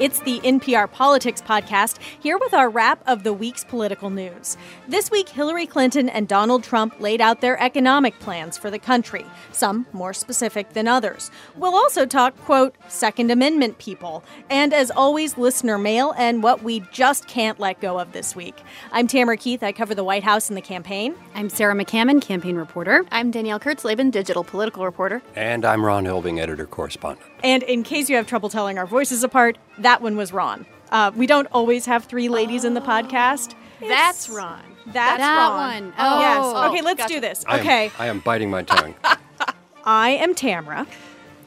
[0.00, 4.56] It's the NPR Politics Podcast, here with our wrap of the week's political news.
[4.86, 9.26] This week, Hillary Clinton and Donald Trump laid out their economic plans for the country,
[9.50, 11.32] some more specific than others.
[11.56, 16.78] We'll also talk, quote, Second Amendment people, and as always, listener mail and what we
[16.92, 18.54] just can't let go of this week.
[18.92, 19.64] I'm Tamara Keith.
[19.64, 21.16] I cover the White House and the campaign.
[21.34, 23.04] I'm Sarah McCammon, campaign reporter.
[23.10, 25.22] I'm Danielle Kurtzleben, digital political reporter.
[25.34, 27.26] And I'm Ron Elving, editor correspondent.
[27.42, 30.66] And in case you have trouble telling our voices apart, that one was Ron.
[30.90, 33.54] Uh, we don't always have three ladies in the podcast.
[33.80, 34.62] That's Ron.
[34.86, 35.84] That's That Ron.
[35.84, 35.94] one.
[35.98, 36.20] Oh.
[36.20, 36.70] yes.
[36.70, 37.14] Okay, let's gotcha.
[37.14, 37.44] do this.
[37.46, 38.94] I am- Okay, I am biting my tongue.
[39.84, 40.86] I am Tamara.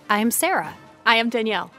[0.09, 0.73] I'm Sarah.
[1.05, 1.71] I am Danielle.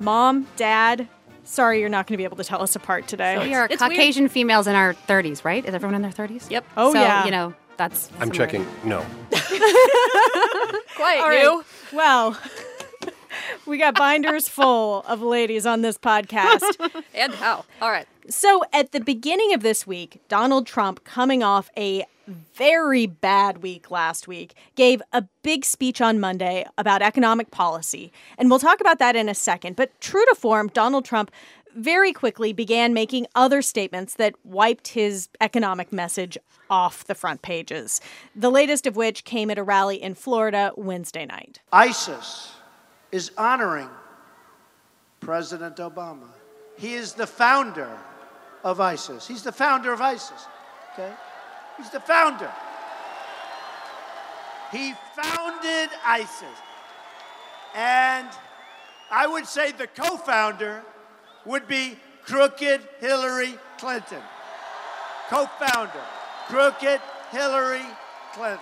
[0.00, 1.08] Mom, Dad.
[1.44, 3.38] Sorry, you're not going to be able to tell us apart today.
[3.38, 3.92] We are It's weird.
[3.92, 5.64] Caucasian females in our 30s, right?
[5.64, 6.50] Is everyone in their 30s?
[6.50, 6.64] Yep.
[6.76, 7.24] Oh, so, yeah.
[7.24, 8.10] you know, that's.
[8.18, 8.34] I'm similar.
[8.34, 8.66] checking.
[8.84, 8.98] No.
[10.96, 11.42] Quiet, All right.
[11.42, 11.64] you.
[11.92, 12.36] Well,
[13.66, 16.62] we got binders full of ladies on this podcast.
[17.14, 17.64] And how?
[17.80, 18.06] All right.
[18.28, 22.04] So, at the beginning of this week, Donald Trump, coming off a
[22.54, 28.12] very bad week last week, gave a big speech on Monday about economic policy.
[28.36, 29.76] And we'll talk about that in a second.
[29.76, 31.30] But true to form, Donald Trump
[31.74, 36.36] very quickly began making other statements that wiped his economic message
[36.68, 38.00] off the front pages.
[38.34, 41.60] The latest of which came at a rally in Florida Wednesday night.
[41.72, 42.52] ISIS
[43.12, 43.88] is honoring
[45.20, 46.28] President Obama.
[46.78, 47.90] He is the founder
[48.64, 49.26] of ISIS.
[49.26, 50.46] He's the founder of ISIS.
[50.92, 51.12] Okay?
[51.76, 52.50] He's the founder.
[54.72, 56.58] He founded ISIS.
[57.74, 58.28] And
[59.10, 60.82] I would say the co founder
[61.44, 64.22] would be crooked Hillary Clinton.
[65.28, 66.02] Co founder,
[66.48, 67.84] crooked Hillary
[68.32, 68.60] Clinton.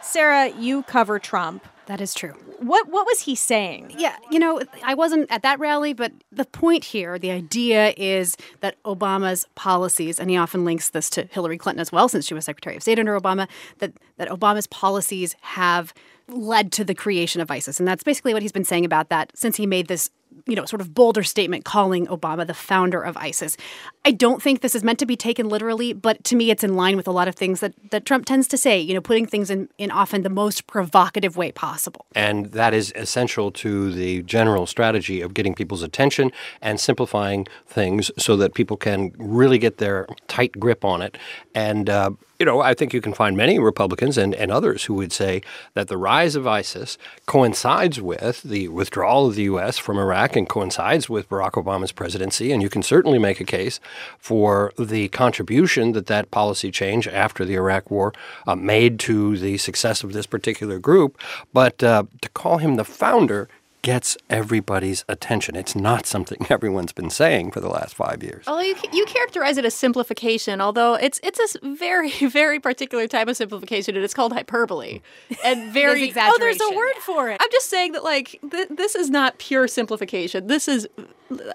[0.00, 1.66] Sarah, you cover Trump.
[1.88, 2.34] That is true.
[2.58, 3.94] What what was he saying?
[3.96, 8.36] Yeah, you know, I wasn't at that rally, but the point here, the idea is
[8.60, 12.34] that Obama's policies, and he often links this to Hillary Clinton as well, since she
[12.34, 13.48] was Secretary of State under Obama,
[13.78, 15.94] that, that Obama's policies have
[16.28, 17.78] led to the creation of ISIS.
[17.78, 20.10] And that's basically what he's been saying about that since he made this,
[20.46, 23.56] you know, sort of bolder statement calling Obama the founder of ISIS.
[24.04, 26.74] I don't think this is meant to be taken literally, but to me it's in
[26.74, 29.26] line with a lot of things that, that Trump tends to say, you know, putting
[29.26, 32.06] things in, in often the most provocative way possible.
[32.14, 36.32] And that is essential to the general strategy of getting people's attention
[36.62, 41.18] and simplifying things so that people can really get their tight grip on it.
[41.54, 44.94] And, uh, you know, I think you can find many Republicans and, and others who
[44.94, 45.42] would say
[45.74, 49.76] that the rise of ISIS coincides with the withdrawal of the U.S.
[49.76, 52.52] from Iraq and coincides with Barack Obama's presidency.
[52.52, 53.80] And you can certainly make a case
[54.18, 58.12] for the contribution that that policy change after the Iraq War
[58.46, 61.18] uh, made to the success of this particular group.
[61.52, 63.48] But uh, to call him the founder
[63.88, 65.56] gets everybody's attention.
[65.56, 68.44] It's not something everyone's been saying for the last five years.
[68.46, 73.28] Although you, you characterize it as simplification, although it's it's a very very particular type
[73.28, 75.00] of simplification, and it's called hyperbole,
[75.42, 76.34] and very It is exaggeration.
[76.34, 77.38] Oh, there's a word for it.
[77.40, 80.48] I'm just saying that like th- this is not pure simplification.
[80.48, 80.86] This is,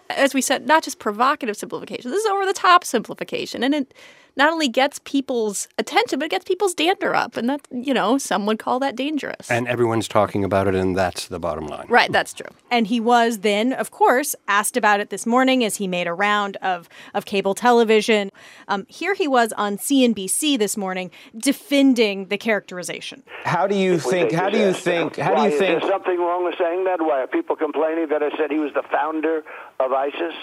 [0.09, 2.09] as we said, not just provocative simplification.
[2.09, 3.93] This is over the top simplification, and it
[4.35, 8.17] not only gets people's attention, but it gets people's dander up, and that you know
[8.17, 9.49] some would call that dangerous.
[9.49, 11.85] And everyone's talking about it, and that's the bottom line.
[11.89, 12.47] right, that's true.
[12.71, 16.13] And he was then, of course, asked about it this morning as he made a
[16.13, 18.31] round of, of cable television.
[18.67, 23.23] Um, here he was on CNBC this morning defending the characterization.
[23.43, 24.31] How do you think?
[24.31, 25.17] How do you think?
[25.17, 25.75] How do you think?
[25.75, 27.01] Is there something wrong with saying that?
[27.01, 29.43] Why are people complaining that I said he was the founder
[29.79, 30.33] of ISIS?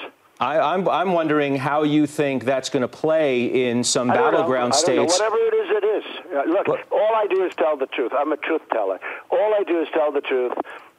[0.41, 4.25] I, I'm I'm wondering how you think that's going to play in some I don't
[4.25, 4.31] know.
[4.39, 5.07] battleground I don't know.
[5.09, 5.21] states.
[5.21, 6.05] Whatever it is, it is.
[6.35, 8.13] Uh, look, What- all I do is tell the truth.
[8.19, 8.99] I'm a truth teller.
[9.31, 10.53] All I do is tell the truth.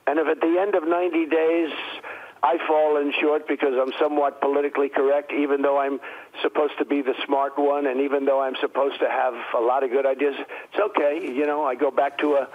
[0.05, 1.71] And if at the end of 90 days
[2.43, 5.99] I fall in short because I'm somewhat politically correct, even though I'm
[6.41, 9.83] supposed to be the smart one, and even though I'm supposed to have a lot
[9.83, 11.19] of good ideas, it's okay.
[11.33, 12.47] You know, I go back to a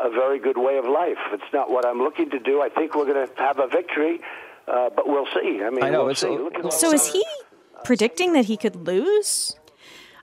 [0.00, 1.18] a very good way of life.
[1.32, 2.62] It's not what I'm looking to do.
[2.62, 4.20] I think we're going to have a victory,
[4.70, 5.62] uh, but we'll see.
[5.64, 6.28] I mean, I know, we'll it's see.
[6.28, 7.24] a- Look at So is he
[7.84, 9.56] predicting that he could lose?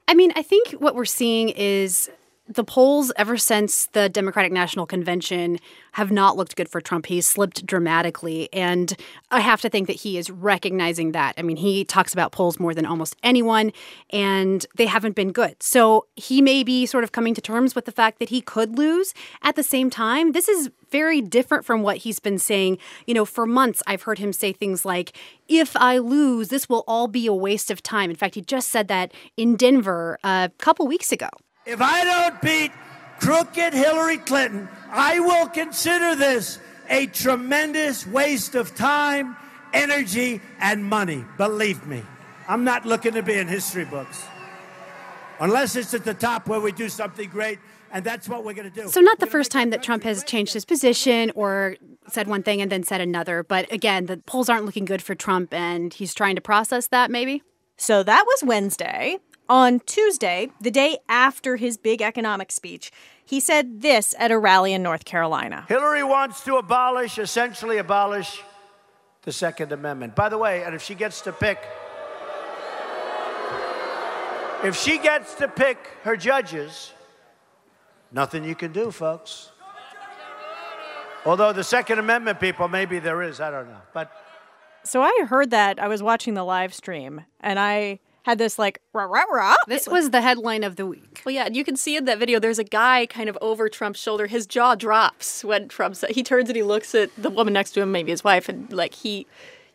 [0.08, 2.10] I mean, I think what we're seeing is
[2.48, 5.60] the polls ever since the Democratic National Convention
[5.94, 7.08] have not looked good for Trump.
[7.08, 8.50] He's slipped dramatically.
[8.54, 8.96] And
[9.32, 11.34] I have to think that he is recognizing that.
[11.38, 13.72] I mean, he talks about polls more than almost anyone,
[14.12, 15.62] and they haven't been good.
[15.64, 18.78] So he may be sort of coming to terms with the fact that he could
[18.78, 19.14] lose.
[19.42, 22.78] At the same time, this is very different from what he's been saying.
[23.08, 25.18] You know, for months, I've heard him say things like,
[25.48, 28.12] if I lose, this will all be a waste of time.
[28.12, 31.30] In fact, he just said that in Denver a couple weeks ago.
[31.66, 32.72] If I don't beat
[33.20, 36.60] crooked Hillary Clinton, I will consider this
[36.90, 39.36] a tremendous waste of time
[39.74, 41.26] energy and money.
[41.38, 42.04] Believe me.
[42.48, 44.24] I'm not looking to be in history books.
[45.40, 47.60] Unless it's at the top where we do something great,
[47.92, 48.88] and that's what we're going to do.
[48.88, 51.76] So, not the first time that Trump has changed his position or
[52.08, 53.44] said one thing and then said another.
[53.44, 57.12] But again, the polls aren't looking good for Trump, and he's trying to process that
[57.12, 57.42] maybe.
[57.78, 59.18] So that was Wednesday.
[59.48, 62.92] On Tuesday, the day after his big economic speech,
[63.24, 65.66] he said this at a rally in North Carolina.
[65.68, 68.42] Hillary wants to abolish, essentially abolish,
[69.22, 70.16] the Second Amendment.
[70.16, 71.60] By the way, and if she gets to pick,
[74.64, 76.92] if she gets to pick her judges,
[78.12, 79.52] nothing you can do, folks.
[81.24, 83.82] Although the Second Amendment people, maybe there is, I don't know.
[83.94, 84.12] But
[84.84, 85.80] So I heard that.
[85.80, 89.56] I was watching the live stream and I had this like rah rah rah.
[89.68, 91.22] This was the headline of the week.
[91.24, 92.40] Well, yeah, and you can see in that video.
[92.40, 94.26] There's a guy kind of over Trump's shoulder.
[94.26, 97.72] His jaw drops when Trump said he turns and he looks at the woman next
[97.74, 99.28] to him, maybe his wife, and like he,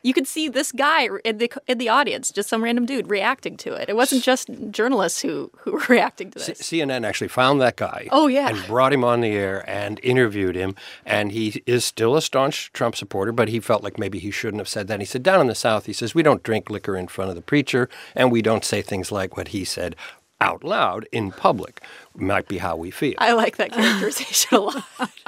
[0.02, 3.56] you could see this guy in the in the audience, just some random dude reacting
[3.58, 3.88] to it.
[3.88, 6.62] It wasn't just journalists who who were reacting to C- this.
[6.62, 8.08] CNN actually found that guy.
[8.11, 8.49] Oh, yeah.
[8.49, 10.75] And brought him on the air and interviewed him.
[11.05, 14.61] And he is still a staunch Trump supporter, but he felt like maybe he shouldn't
[14.61, 15.00] have said that.
[15.00, 17.37] He said, down in the South, he says, we don't drink liquor in front of
[17.37, 19.97] the preacher, and we don't say things like what he said
[20.41, 21.82] out loud in public.
[22.14, 23.14] Might be how we feel.
[23.19, 24.85] I like that characterization a lot.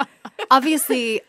[0.51, 1.21] Obviously,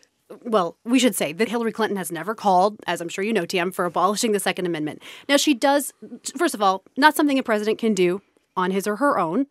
[0.43, 3.45] well, we should say that Hillary Clinton has never called, as I'm sure you know,
[3.45, 5.01] TM, for abolishing the Second Amendment.
[5.29, 5.93] Now, she does,
[6.37, 8.21] first of all, not something a president can do
[8.57, 9.47] on his or her own.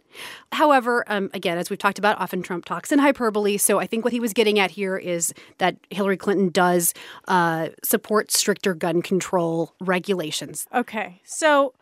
[0.52, 3.58] However, um, again, as we've talked about, often Trump talks in hyperbole.
[3.58, 6.94] So I think what he was getting at here is that Hillary Clinton does
[7.28, 10.66] uh, support stricter gun control regulations.
[10.74, 11.20] Okay.
[11.24, 11.74] So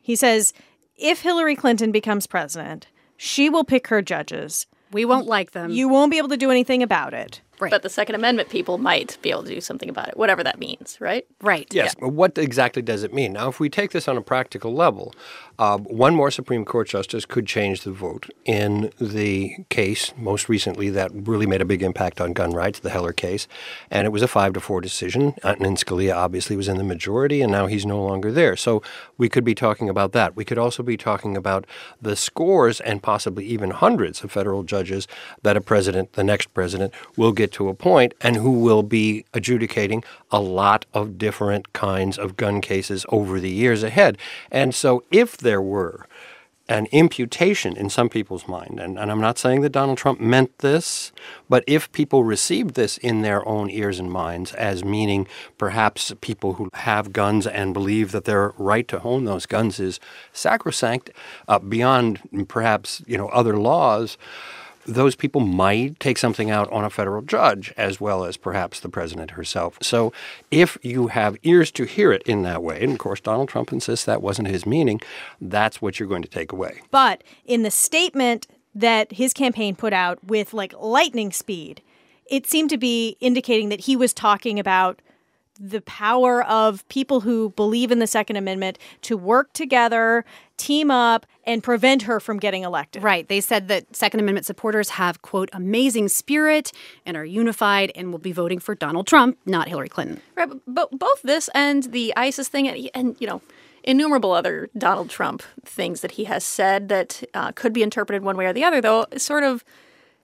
[0.00, 0.54] he says
[0.96, 2.86] if Hillary Clinton becomes president,
[3.16, 4.66] she will pick her judges.
[4.92, 5.70] We won't like them.
[5.70, 7.40] You won't be able to do anything about it.
[7.62, 7.70] Right.
[7.70, 10.58] But the Second Amendment people might be able to do something about it, whatever that
[10.58, 11.24] means, right?
[11.40, 11.66] right.
[11.72, 13.34] Yes, but what exactly does it mean?
[13.34, 15.14] Now, if we take this on a practical level,
[15.60, 20.90] uh, one more Supreme Court justice could change the vote in the case, most recently,
[20.90, 23.46] that really made a big impact on gun rights, the Heller case.
[23.90, 25.34] And it was a five to four decision.
[25.44, 28.56] And Scalia obviously was in the majority, and now he's no longer there.
[28.56, 28.82] So
[29.18, 30.34] we could be talking about that.
[30.34, 31.64] We could also be talking about
[32.00, 35.06] the scores and possibly even hundreds of federal judges
[35.42, 40.04] that a president, the next president, will get to appoint and who will be adjudicating
[40.30, 44.18] a lot of different kinds of gun cases over the years ahead.
[44.50, 46.06] And so if there were
[46.68, 50.56] an imputation in some people's mind, and, and I'm not saying that Donald Trump meant
[50.58, 51.12] this,
[51.48, 55.26] but if people received this in their own ears and minds as meaning
[55.58, 59.98] perhaps people who have guns and believe that their right to own those guns is
[60.32, 61.10] sacrosanct
[61.48, 64.16] uh, beyond perhaps you know other laws,
[64.86, 68.88] those people might take something out on a federal judge as well as perhaps the
[68.88, 69.78] president herself.
[69.80, 70.12] So
[70.50, 73.72] if you have ears to hear it in that way, and of course Donald Trump
[73.72, 75.00] insists that wasn't his meaning,
[75.40, 76.80] that's what you're going to take away.
[76.90, 81.82] But in the statement that his campaign put out with like lightning speed,
[82.26, 85.00] it seemed to be indicating that he was talking about
[85.58, 90.24] the power of people who believe in the Second Amendment to work together,
[90.56, 93.02] team up, and prevent her from getting elected.
[93.02, 93.28] Right.
[93.28, 96.72] They said that Second Amendment supporters have, quote, amazing spirit
[97.04, 100.20] and are unified and will be voting for Donald Trump, not Hillary Clinton.
[100.34, 103.42] Right, but, but both this and the ISIS thing, and, and you know,
[103.84, 108.36] innumerable other Donald Trump things that he has said that uh, could be interpreted one
[108.36, 109.64] way or the other, though, sort of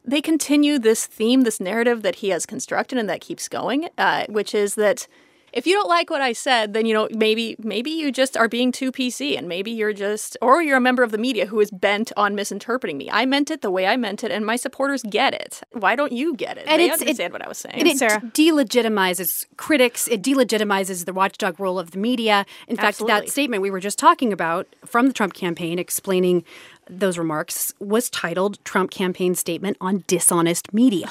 [0.08, 4.24] they continue this theme, this narrative that he has constructed and that keeps going, uh,
[4.28, 5.06] which is that
[5.50, 8.48] if you don't like what I said, then you know maybe maybe you just are
[8.48, 11.58] being too PC, and maybe you're just or you're a member of the media who
[11.60, 13.08] is bent on misinterpreting me.
[13.10, 15.62] I meant it the way I meant it, and my supporters get it.
[15.72, 16.64] Why don't you get it?
[16.66, 17.76] And they it's- it- what I was saying.
[17.78, 18.20] And it Sarah.
[18.34, 20.06] delegitimizes critics.
[20.08, 22.44] It delegitimizes the watchdog role of the media.
[22.68, 23.20] In fact, Absolutely.
[23.20, 26.44] that statement we were just talking about from the Trump campaign explaining
[26.88, 31.08] those remarks was titled Trump Campaign Statement on Dishonest Media.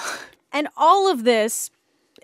[0.52, 1.70] And all of this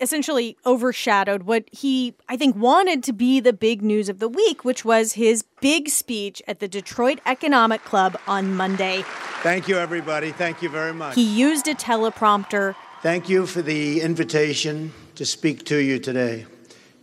[0.00, 4.64] essentially overshadowed what he, I think, wanted to be the big news of the week,
[4.64, 9.04] which was his big speech at the Detroit Economic Club on Monday.
[9.42, 10.32] thank you, everybody.
[10.32, 11.14] Thank you very much.
[11.14, 12.74] He used a teleprompter.
[13.02, 16.46] Thank you for the invitation to speak to you today.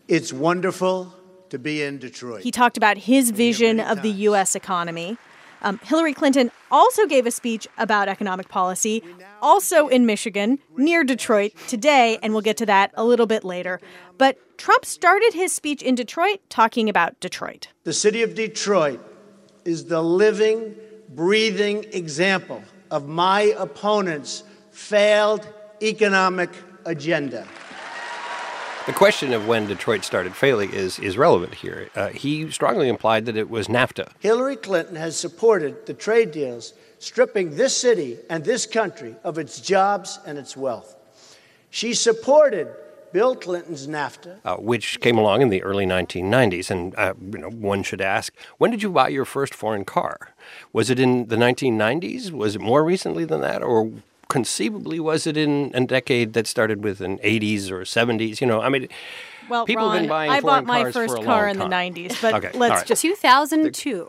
[0.08, 1.14] It's wonderful
[1.50, 2.42] to be in Detroit.
[2.44, 4.10] He talked about his vision of the.
[4.12, 4.56] U.S.
[4.56, 5.18] economy.
[5.62, 9.04] Um, Hillary Clinton also gave a speech about economic policy,
[9.42, 13.80] also in Michigan, near Detroit, today, and we'll get to that a little bit later.
[14.18, 17.70] But Trump started his speech in Detroit talking about Detroit.
[17.84, 19.00] The city of Detroit
[19.66, 20.76] is the living,
[21.10, 25.48] breathing example of my opponent's failed
[25.82, 26.50] economic
[26.86, 27.48] agenda.
[28.92, 31.90] The question of when Detroit started failing is, is relevant here.
[31.96, 34.12] Uh, he strongly implied that it was NAFTA.
[34.20, 39.62] Hillary Clinton has supported the trade deals stripping this city and this country of its
[39.62, 40.98] jobs and its wealth.
[41.70, 42.68] She supported
[43.14, 46.70] Bill Clinton's NAFTA, uh, which came along in the early 1990s.
[46.70, 50.34] And uh, you know, one should ask, when did you buy your first foreign car?
[50.74, 52.32] Was it in the 1990s?
[52.32, 53.90] Was it more recently than that, or
[54.32, 58.40] conceivably was it in a decade that started with an 80s or 70s?
[58.40, 58.88] You know, I mean.
[59.50, 62.36] Well, People Ron, have been buying I bought my first car in the 90s, but
[62.36, 62.86] Okay, let's right.
[62.86, 64.08] just 2002.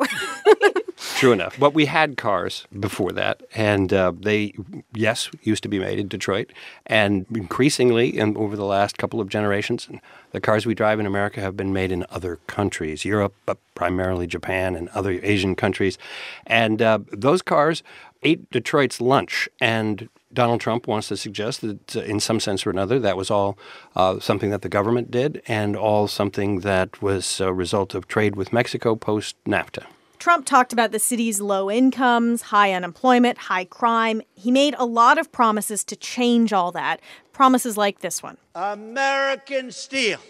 [1.16, 1.58] True enough.
[1.58, 4.54] But we had cars before that, and uh, they,
[4.94, 6.52] yes, used to be made in Detroit.
[6.86, 9.88] And increasingly, in, over the last couple of generations,
[10.30, 14.28] the cars we drive in America have been made in other countries, Europe, but primarily
[14.28, 15.98] Japan and other Asian countries.
[16.46, 17.82] And uh, those cars
[18.22, 19.48] ate Detroit's lunch.
[19.60, 23.30] And Donald Trump wants to suggest that, uh, in some sense or another, that was
[23.30, 23.58] all
[23.94, 28.36] uh, something that the government did, and all something that was a result of trade
[28.36, 29.84] with Mexico post NAFTA.
[30.18, 34.22] Trump talked about the city's low incomes, high unemployment, high crime.
[34.34, 37.00] He made a lot of promises to change all that.
[37.32, 38.36] Promises like this one.
[38.54, 40.20] American steel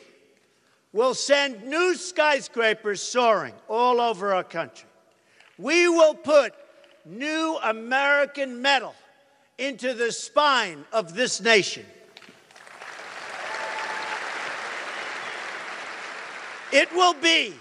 [0.95, 4.89] will send new skyscrapers soaring all over our country.
[5.59, 6.55] We will put
[7.05, 8.95] new American metal
[9.59, 11.85] into the spine of this nation.
[16.73, 17.55] It will be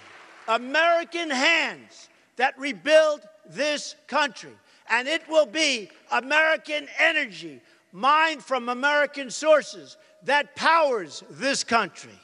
[0.48, 4.54] American hands that rebuild this country.
[4.90, 12.18] And it will be American energy mined from American sources that powers this country.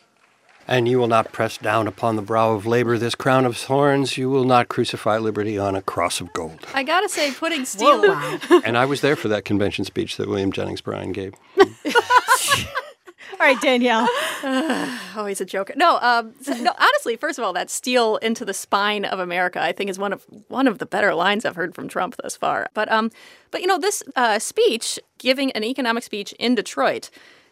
[0.67, 4.17] And you will not press down upon the brow of labor this crown of thorns.
[4.17, 6.65] You will not crucify liberty on a cross of gold.
[6.73, 8.01] I gotta say, putting steel.
[8.01, 8.39] Wow.
[8.65, 11.33] and I was there for that convention speech that William Jennings Bryan gave.
[13.39, 14.07] All right, Danielle.
[15.19, 15.73] Oh, he's a joker.
[15.75, 16.71] No, um, no.
[16.77, 20.13] Honestly, first of all, that steel into the spine of America, I think, is one
[20.13, 22.67] of one of the better lines I've heard from Trump thus far.
[22.75, 23.09] But um,
[23.49, 27.09] but you know, this uh, speech, giving an economic speech in Detroit,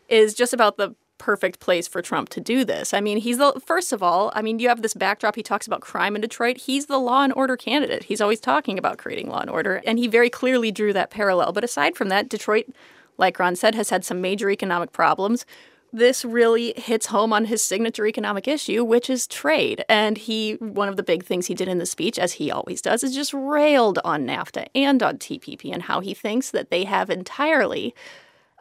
[0.08, 2.94] is just about the perfect place for Trump to do this.
[2.94, 4.32] I mean, he's the first of all.
[4.36, 5.36] I mean, you have this backdrop.
[5.36, 6.58] He talks about crime in Detroit.
[6.58, 8.04] He's the law and order candidate.
[8.04, 11.52] He's always talking about creating law and order, and he very clearly drew that parallel.
[11.54, 12.68] But aside from that, Detroit,
[13.18, 15.46] like Ron said, has had some major economic problems
[15.96, 19.84] this really hits home on his signature economic issue, which is trade.
[19.88, 22.82] And he, one of the big things he did in the speech, as he always
[22.82, 26.84] does, is just railed on NAFTA and on TPP and how he thinks that they
[26.84, 27.96] have entirely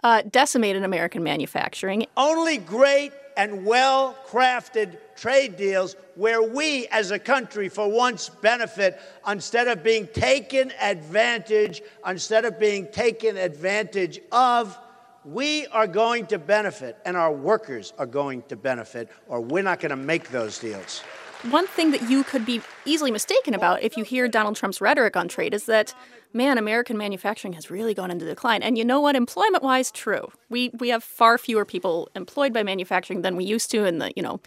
[0.05, 2.07] uh, decimated American manufacturing.
[2.17, 9.01] Only great and well crafted trade deals where we as a country for once benefit
[9.27, 14.79] instead of being taken advantage, instead of being taken advantage of
[15.25, 19.81] we are going to benefit and our workers are going to benefit, or we're not
[19.81, 21.03] going to make those deals.
[21.51, 25.17] One thing that you could be easily mistaken about if you hear Donald Trump's rhetoric
[25.17, 25.95] on trade is that,
[26.33, 28.63] man, American manufacturing has really gone into decline.
[28.63, 29.15] And you know what?
[29.15, 30.29] Employment wise, true.
[30.49, 34.11] We, we have far fewer people employed by manufacturing than we used to in the,
[34.17, 34.41] you know,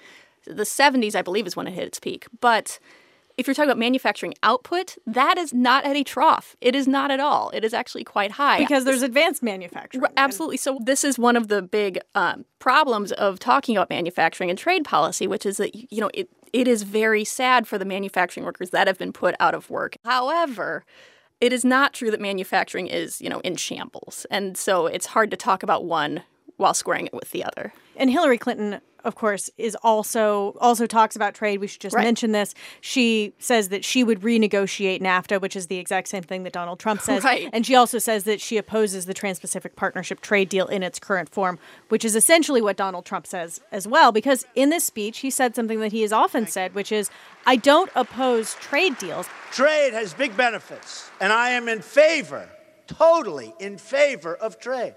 [0.45, 2.25] the 70s, I believe, is when it hit its peak.
[2.39, 2.79] But
[3.37, 6.55] if you're talking about manufacturing output, that is not at a trough.
[6.61, 7.51] It is not at all.
[7.51, 8.57] It is actually quite high.
[8.57, 10.03] Because there's advanced manufacturing.
[10.03, 10.57] R- Absolutely.
[10.57, 14.83] So this is one of the big um, problems of talking about manufacturing and trade
[14.85, 18.69] policy, which is that you know it it is very sad for the manufacturing workers
[18.71, 19.97] that have been put out of work.
[20.05, 20.85] However,
[21.39, 25.31] it is not true that manufacturing is you know in shambles, and so it's hard
[25.31, 26.23] to talk about one
[26.57, 27.73] while squaring it with the other.
[27.95, 31.59] And Hillary Clinton, of course, is also also talks about trade.
[31.59, 32.03] We should just Right.
[32.03, 32.53] mention this.
[32.81, 36.79] She says that she would renegotiate NAFTA, which is the exact same thing that Donald
[36.79, 37.23] Trump says.
[37.23, 37.49] Right.
[37.53, 41.29] And she also says that she opposes the Trans-Pacific Partnership trade deal in its current
[41.29, 44.11] form, which is essentially what Donald Trump says as well.
[44.11, 47.09] Because in this speech, he said something that he has often said, which is,
[47.45, 49.27] "I don't oppose trade deals.
[49.51, 52.49] Trade has big benefits, and I am in favor,
[52.87, 54.95] totally in favor of trade.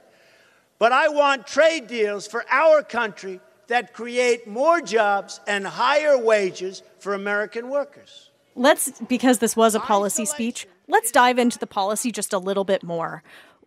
[0.79, 3.41] But I want trade deals for our country
[3.71, 8.31] that create more jobs and higher wages for American workers.
[8.57, 12.65] Let's, because this was a policy speech, let's dive into the policy just a little
[12.65, 13.23] bit more.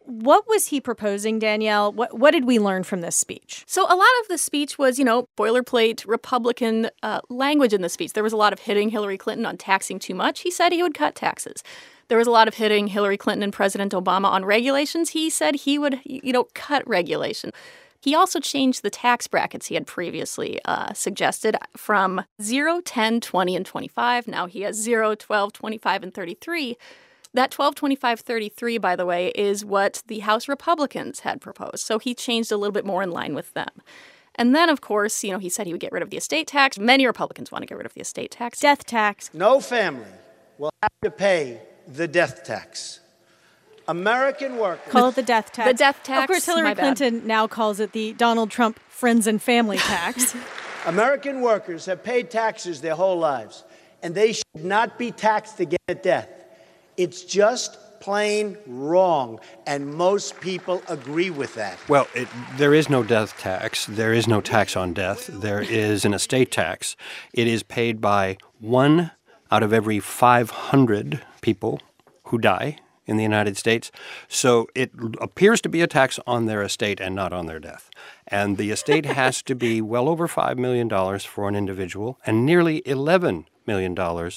[0.05, 1.93] What was he proposing, Danielle?
[1.93, 3.63] What, what did we learn from this speech?
[3.65, 7.87] So a lot of the speech was, you know, boilerplate Republican uh, language in the
[7.87, 8.11] speech.
[8.11, 10.41] There was a lot of hitting Hillary Clinton on taxing too much.
[10.41, 11.63] He said he would cut taxes.
[12.09, 15.11] There was a lot of hitting Hillary Clinton and President Obama on regulations.
[15.11, 17.51] He said he would, you know, cut regulation.
[18.03, 23.55] He also changed the tax brackets he had previously uh, suggested from 0, 10, 20,
[23.55, 24.27] and 25.
[24.27, 26.77] Now he has 0, 12, 25, and 33.
[27.33, 31.79] That 12, 25, 33, by the way, is what the House Republicans had proposed.
[31.79, 33.71] So he changed a little bit more in line with them.
[34.35, 36.47] And then, of course, you know, he said he would get rid of the estate
[36.47, 36.77] tax.
[36.77, 38.59] Many Republicans want to get rid of the estate tax.
[38.59, 39.29] Death tax.
[39.33, 40.11] No family
[40.57, 42.99] will have to pay the death tax.
[43.87, 44.91] American workers.
[44.91, 45.69] Call it the death tax.
[45.69, 46.97] The death tax, Of course, Hillary my bad.
[46.97, 50.35] Clinton now calls it the Donald Trump friends and family tax.
[50.85, 53.63] American workers have paid taxes their whole lives,
[54.01, 56.29] and they should not be taxed again at death.
[56.97, 61.77] It's just plain wrong, and most people agree with that.
[61.87, 63.85] Well, it, there is no death tax.
[63.85, 65.27] There is no tax on death.
[65.27, 66.97] There is an estate tax.
[67.33, 69.11] It is paid by one
[69.51, 71.79] out of every 500 people
[72.25, 73.91] who die in the United States.
[74.27, 77.89] So it appears to be a tax on their estate and not on their death.
[78.27, 82.81] And the estate has to be well over $5 million for an individual and nearly
[82.81, 83.95] $11 million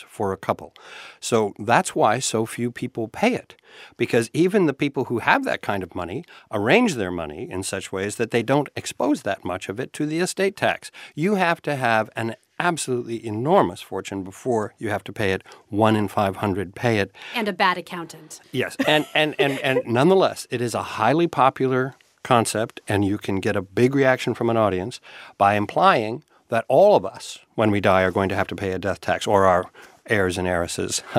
[0.08, 0.72] for a couple.
[1.20, 3.56] So that's why so few people pay it.
[3.96, 7.92] Because even the people who have that kind of money arrange their money in such
[7.92, 10.90] ways that they don't expose that much of it to the estate tax.
[11.14, 15.42] You have to have an absolutely enormous fortune before you have to pay it.
[15.68, 17.12] One in 500 pay it.
[17.34, 18.40] And a bad accountant.
[18.52, 23.40] Yes, and, and, and, and nonetheless, it is a highly popular concept, and you can
[23.40, 25.00] get a big reaction from an audience
[25.38, 28.72] by implying that all of us, when we die, are going to have to pay
[28.72, 29.70] a death tax, or our
[30.06, 31.02] heirs and heiresses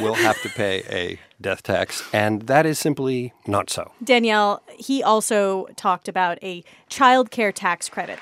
[0.00, 3.92] will have to pay a death tax, and that is simply not so.
[4.02, 8.18] Danielle, he also talked about a child care tax credit.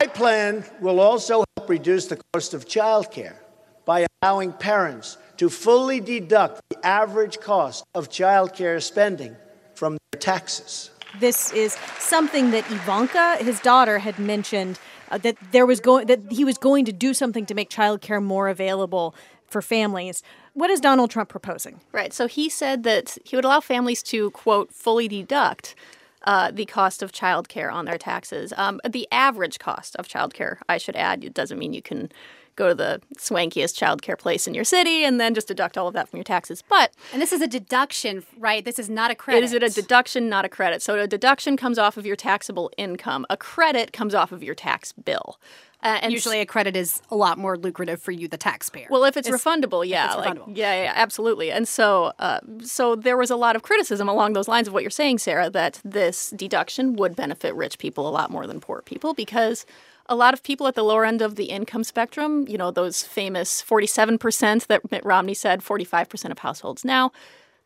[0.00, 3.36] My plan will also help reduce the cost of childcare
[3.84, 9.36] by allowing parents to fully deduct the average cost of childcare spending
[9.74, 10.90] from their taxes.
[11.20, 14.78] This is something that Ivanka, his daughter, had mentioned
[15.10, 18.22] uh, that there was going that he was going to do something to make childcare
[18.22, 19.14] more available
[19.48, 20.22] for families.
[20.58, 21.78] What is Donald Trump proposing?
[21.92, 22.12] Right.
[22.12, 25.76] So he said that he would allow families to, quote, fully deduct
[26.24, 28.52] uh, the cost of childcare on their taxes.
[28.56, 32.10] Um, the average cost of childcare, I should add, it doesn't mean you can
[32.58, 35.94] go to the swankiest childcare place in your city and then just deduct all of
[35.94, 36.62] that from your taxes.
[36.68, 38.64] But And this is a deduction, right?
[38.64, 39.44] This is not a credit.
[39.44, 40.82] it is a deduction, not a credit.
[40.82, 43.24] So a deduction comes off of your taxable income.
[43.30, 45.38] A credit comes off of your tax bill.
[45.80, 48.88] Uh, and Usually, a credit is a lot more lucrative for you, the taxpayer.
[48.90, 50.56] Well, if it's, refundable, yeah, it's like refundable.
[50.56, 51.52] yeah, yeah, absolutely.
[51.52, 54.82] And so, uh, so there was a lot of criticism along those lines of what
[54.82, 58.82] you're saying, Sarah, that this deduction would benefit rich people a lot more than poor
[58.82, 59.66] people because
[60.08, 63.02] a lot of people at the lower end of the income spectrum, you know, those
[63.02, 67.12] famous 47% that Mitt Romney said, 45% of households now,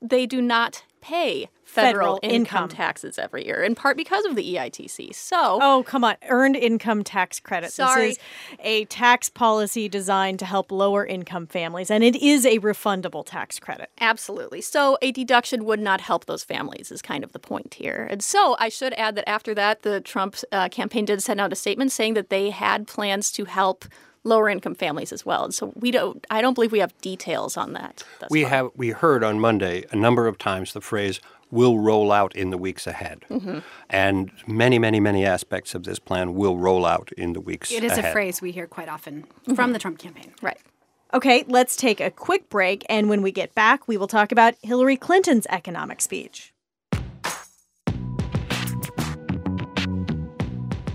[0.01, 2.35] they do not pay federal, Federal income.
[2.65, 2.69] income.
[2.69, 5.15] taxes every year, in part because of the EITC.
[5.15, 6.17] So, Oh, come on.
[6.29, 7.73] Earned income tax credit.
[7.73, 8.09] Sorry.
[8.09, 8.23] This is
[8.61, 13.59] a tax policy designed to help lower income families, and it is a refundable tax
[13.59, 13.91] credit.
[14.01, 14.61] Absolutely.
[14.61, 18.07] So a deduction would not help those families, is kind of the point here.
[18.11, 21.53] And so I should add that after that, the Trump uh, campaign did send out
[21.53, 23.87] a statement saying that they had plans to help
[24.25, 25.45] lower income families as well.
[25.45, 26.27] And so we don't.
[26.31, 28.05] I don't believe we have details on that.
[28.31, 28.51] We far.
[28.51, 32.51] have we heard on Monday a number of times the phrase will roll out in
[32.51, 33.25] the weeks ahead.
[33.31, 33.59] Mm-hmm.
[33.91, 37.85] And many, many, many aspects of this plan will roll out in the weeks it
[37.85, 38.07] is ahead.
[38.07, 39.55] a phrase we hear quite often mm-hmm.
[39.55, 40.33] from the Trump campaign.
[40.41, 40.59] right.
[41.15, 44.55] Okay, let's take a quick break, and when we get back, we will talk about
[44.63, 46.52] Hillary Clinton's economic speech.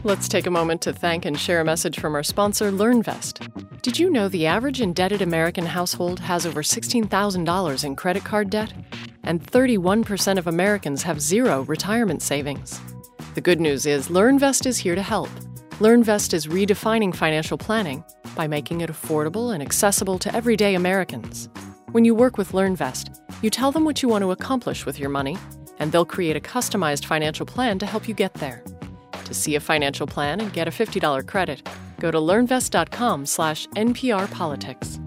[0.03, 3.81] Let's take a moment to thank and share a message from our sponsor, LearnVest.
[3.81, 8.73] Did you know the average indebted American household has over $16,000 in credit card debt?
[9.23, 12.79] And 31% of Americans have zero retirement savings.
[13.33, 15.29] The good news is LearnVest is here to help.
[15.79, 18.03] LearnVest is redefining financial planning
[18.35, 21.49] by making it affordable and accessible to everyday Americans.
[21.91, 25.09] When you work with LearnVest, you tell them what you want to accomplish with your
[25.09, 25.37] money,
[25.79, 28.63] and they'll create a customized financial plan to help you get there.
[29.27, 31.67] To see a financial plan and get a $50 credit,
[31.99, 35.03] go to learnvest.com slash nprpolitics.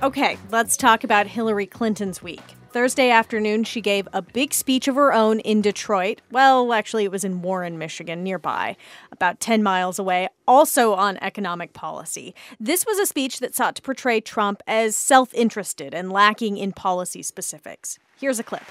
[0.00, 2.54] Okay, let's talk about Hillary Clinton's week.
[2.70, 6.20] Thursday afternoon, she gave a big speech of her own in Detroit.
[6.30, 8.76] Well, actually, it was in Warren, Michigan, nearby,
[9.10, 12.32] about 10 miles away, also on economic policy.
[12.60, 16.72] This was a speech that sought to portray Trump as self interested and lacking in
[16.72, 17.98] policy specifics.
[18.22, 18.62] Here's a clip.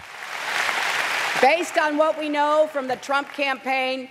[1.41, 4.07] Based on what we know from the Trump campaign,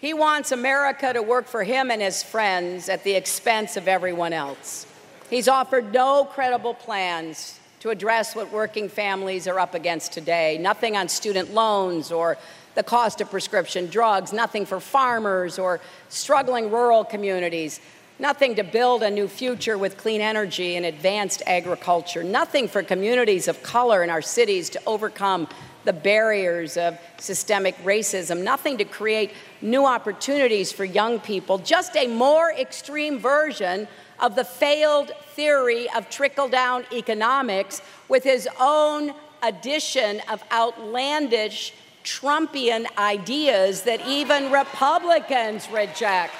[0.00, 4.32] he wants America to work for him and his friends at the expense of everyone
[4.32, 4.86] else.
[5.28, 10.58] He's offered no credible plans to address what working families are up against today.
[10.58, 12.38] Nothing on student loans or
[12.76, 17.80] the cost of prescription drugs, nothing for farmers or struggling rural communities,
[18.18, 23.48] nothing to build a new future with clean energy and advanced agriculture, nothing for communities
[23.48, 25.48] of color in our cities to overcome
[25.84, 32.06] the barriers of systemic racism, nothing to create new opportunities for young people, just a
[32.06, 33.86] more extreme version
[34.20, 41.74] of the failed theory of trickle down economics with his own addition of outlandish
[42.04, 46.34] Trumpian ideas that even Republicans reject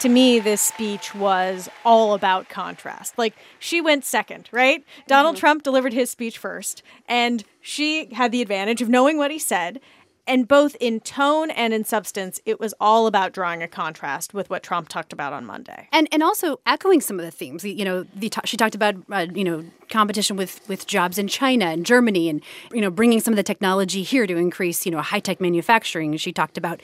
[0.00, 3.16] to me, this speech was all about contrast.
[3.16, 4.80] Like, she went second, right?
[4.80, 5.02] Mm-hmm.
[5.06, 9.38] Donald Trump delivered his speech first, and she had the advantage of knowing what he
[9.38, 9.80] said.
[10.26, 14.48] And both in tone and in substance, it was all about drawing a contrast with
[14.50, 17.64] what Trump talked about on Monday, and and also echoing some of the themes.
[17.64, 21.66] You know, the, she talked about uh, you know competition with with jobs in China
[21.66, 25.00] and Germany, and you know bringing some of the technology here to increase you know
[25.00, 26.16] high tech manufacturing.
[26.16, 26.80] She talked about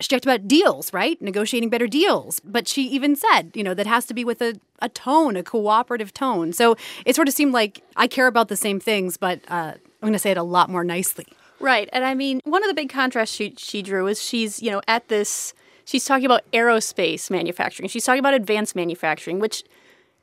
[0.00, 1.20] she talked about deals, right?
[1.20, 2.40] Negotiating better deals.
[2.40, 5.42] But she even said, you know, that has to be with a, a tone, a
[5.42, 6.52] cooperative tone.
[6.52, 10.00] So it sort of seemed like I care about the same things, but uh, I'm
[10.00, 11.26] going to say it a lot more nicely.
[11.60, 11.88] Right.
[11.92, 14.80] And I mean, one of the big contrasts she, she drew is she's, you know,
[14.86, 17.88] at this, she's talking about aerospace manufacturing.
[17.88, 19.64] She's talking about advanced manufacturing, which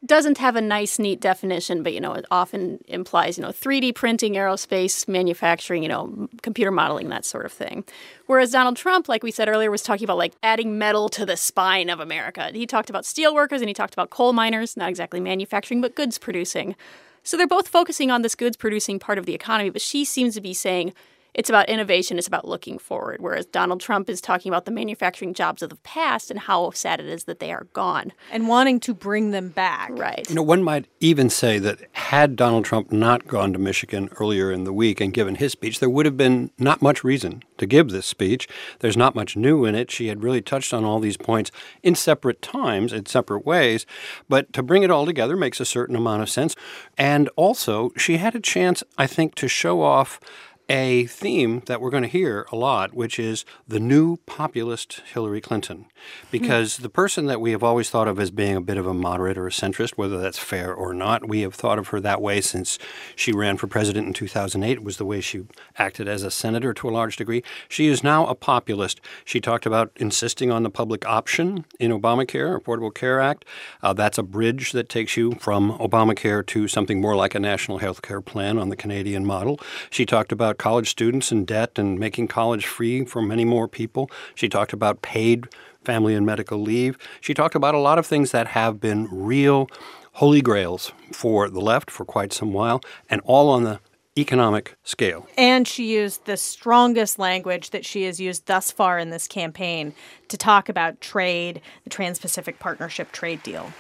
[0.06, 3.96] doesn't have a nice, neat definition, but you know, it often implies you know 3D
[3.96, 7.84] printing, aerospace manufacturing, you know, computer modeling, that sort of thing.
[8.28, 11.38] Whereas Donald Trump, like we said earlier, was talking about like adding metal to the
[11.38, 12.52] spine of America.
[12.54, 15.96] He talked about steel workers and he talked about coal miners, not exactly manufacturing, but
[15.96, 16.76] goods producing.
[17.24, 20.36] So they're both focusing on this goods producing part of the economy, but she seems
[20.36, 20.94] to be saying
[21.36, 23.18] it's about innovation, it's about looking forward.
[23.20, 27.00] Whereas Donald Trump is talking about the manufacturing jobs of the past and how sad
[27.00, 28.14] it is that they are gone.
[28.32, 29.92] And wanting to bring them back.
[29.94, 30.28] Right.
[30.30, 34.52] You know, one might even say that had Donald Trump not gone to Michigan earlier
[34.52, 37.66] in the week and given his speech, there would have been not much reason to
[37.66, 38.48] give this speech.
[38.80, 39.92] There's not much new in it.
[39.92, 41.52] She had really touched on all these points
[41.84, 43.86] in separate times, in separate ways.
[44.30, 46.56] But to bring it all together makes a certain amount of sense.
[46.98, 50.20] And also, she had a chance, I think, to show off
[50.68, 55.42] a theme that we're going to hear a lot, which is the new populist Hillary
[55.42, 55.86] Clinton.
[56.32, 58.94] Because the person that we have always thought of as being a bit of a
[58.94, 62.22] moderate or a centrist, whether that's fair or not, we have thought of her that
[62.22, 62.80] way since
[63.16, 64.72] she ran for president in 2008.
[64.72, 65.44] It was the way she
[65.78, 67.44] acted as a senator to a large degree.
[67.70, 69.02] She is now a populist.
[69.24, 73.46] She talked about insisting on the public option in Obamacare, Affordable Care Act.
[73.84, 77.78] Uh, that's a bridge that takes you from Obamacare to something more like a national
[77.78, 79.60] health care plan on the Canadian model.
[79.90, 84.10] She talked about college students in debt and making college free for many more people.
[84.34, 85.48] She talked about paid
[85.84, 86.98] family and medical leave.
[87.22, 89.70] She talked about a lot of things that have been real
[90.14, 93.80] holy grails for the left for quite some while, and all on the
[94.18, 95.28] economic scale.
[95.38, 99.94] And she used the strongest language that she has used thus far in this campaign
[100.30, 103.74] to talk about trade, the Trans Pacific Partnership trade deal.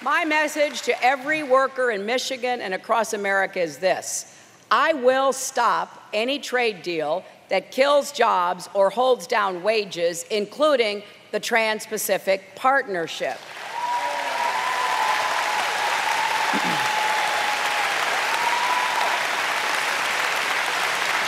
[0.00, 4.34] My message to every worker in Michigan and across America is this
[4.74, 11.38] I will stop any trade deal that kills jobs or holds down wages, including the
[11.38, 13.36] Trans Pacific Partnership.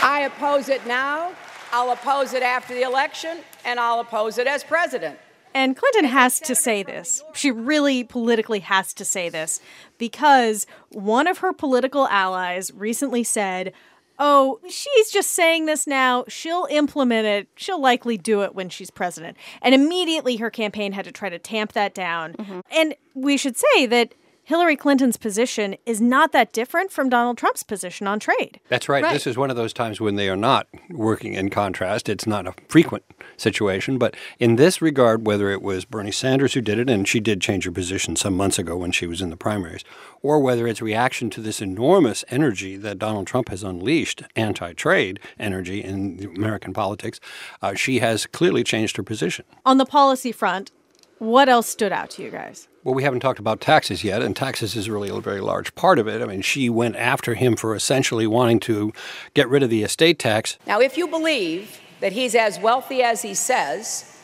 [0.01, 1.31] I oppose it now,
[1.71, 5.19] I'll oppose it after the election, and I'll oppose it as president.
[5.55, 7.23] And Clinton has to say this.
[7.33, 9.61] She really politically has to say this
[9.97, 13.71] because one of her political allies recently said,
[14.19, 16.25] Oh, she's just saying this now.
[16.27, 17.47] She'll implement it.
[17.55, 19.35] She'll likely do it when she's president.
[19.61, 22.33] And immediately her campaign had to try to tamp that down.
[22.33, 22.59] Mm-hmm.
[22.71, 24.13] And we should say that
[24.45, 28.59] Hillary Clinton's position is not that different from Donald Trump's position on trade.
[28.69, 29.03] That's right.
[29.03, 29.11] right.
[29.11, 32.07] This is one of those times when they are not working in contrast.
[32.07, 33.03] It's not a frequent
[33.37, 33.97] situation.
[33.97, 37.41] But in this regard, whether it was Bernie Sanders who did it, and she did
[37.41, 39.83] change her position some months ago when she was in the primaries,
[40.21, 45.19] or whether it's reaction to this enormous energy that Donald Trump has unleashed, anti trade
[45.39, 47.19] energy in American politics,
[47.63, 49.43] uh, she has clearly changed her position.
[49.65, 50.71] On the policy front,
[51.17, 52.67] what else stood out to you guys?
[52.85, 55.97] Well, we haven't talked about taxes yet, and taxes is really a very large part
[55.97, 56.21] of it.
[56.21, 58.93] I mean, she went after him for essentially wanting to
[59.33, 60.59] get rid of the estate tax.
[60.67, 64.15] Now, if you believe that he's as wealthy as he says,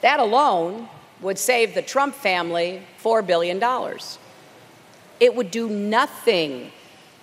[0.00, 0.88] that alone
[1.20, 3.60] would save the Trump family $4 billion.
[5.18, 6.70] It would do nothing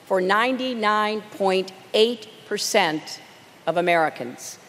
[0.07, 3.19] for 99.8%
[3.65, 4.59] of Americans.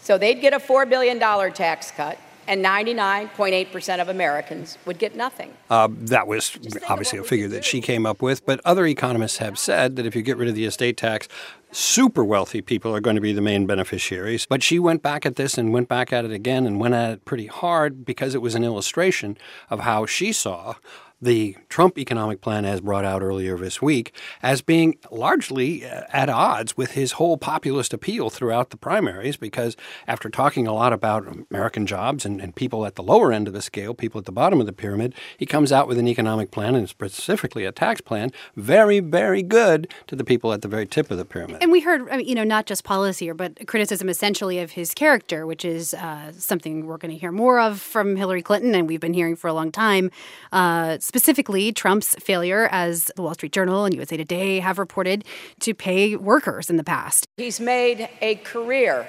[0.00, 1.20] So they'd get a $4 billion
[1.52, 5.54] tax cut and 99.8% of Americans would get nothing.
[5.70, 9.58] Uh, that was obviously a figure that she came up with, but other economists have
[9.58, 11.28] said that if you get rid of the estate tax,
[11.70, 14.46] super wealthy people are going to be the main beneficiaries.
[14.46, 17.12] But she went back at this and went back at it again and went at
[17.12, 19.38] it pretty hard because it was an illustration
[19.70, 20.74] of how she saw
[21.22, 26.28] the Trump economic plan, as brought out earlier this week, as being largely uh, at
[26.28, 29.36] odds with his whole populist appeal throughout the primaries.
[29.36, 33.46] Because after talking a lot about American jobs and, and people at the lower end
[33.46, 36.08] of the scale, people at the bottom of the pyramid, he comes out with an
[36.08, 40.68] economic plan and specifically a tax plan, very, very good to the people at the
[40.68, 41.58] very tip of the pyramid.
[41.62, 45.64] And we heard, you know, not just policy, but criticism essentially of his character, which
[45.64, 49.14] is uh, something we're going to hear more of from Hillary Clinton, and we've been
[49.14, 50.10] hearing for a long time.
[50.50, 55.26] Uh, specifically, Trump's failure, as the Wall Street Journal and USA Today have reported,
[55.60, 57.26] to pay workers in the past.
[57.36, 59.06] He's made a career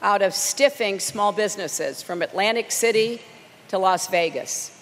[0.00, 3.20] out of stiffing small businesses from Atlantic City
[3.68, 4.74] to Las Vegas.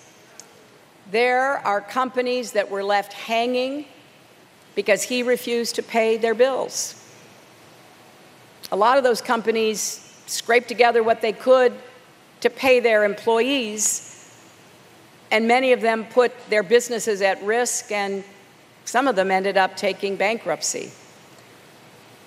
[1.10, 3.86] There are companies that were left hanging
[4.76, 6.94] because he refused to pay their bills.
[8.70, 11.72] A lot of those companies scraped together what they could
[12.42, 14.07] to pay their employees
[15.30, 18.24] and many of them put their businesses at risk, and
[18.84, 20.90] some of them ended up taking bankruptcy.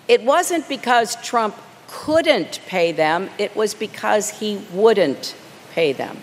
[0.08, 1.56] It wasn't because Trump
[1.88, 5.36] couldn't pay them, it was because he wouldn't
[5.74, 6.18] pay them.